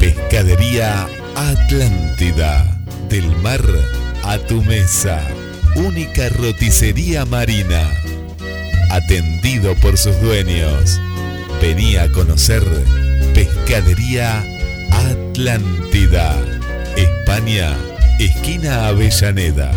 [0.00, 1.06] Pescadería
[1.36, 2.82] Atlántida.
[3.08, 3.62] Del mar
[4.24, 5.24] a tu mesa.
[5.76, 7.88] Única roticería marina.
[8.96, 10.98] Atendido por sus dueños.
[11.60, 12.62] Venía a conocer
[13.34, 14.42] Pescadería
[14.90, 16.34] Atlántida.
[16.96, 17.76] España,
[18.18, 19.70] esquina Avellaneda.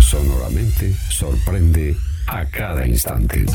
[0.00, 3.46] Sonoramente sorprende a cada instante.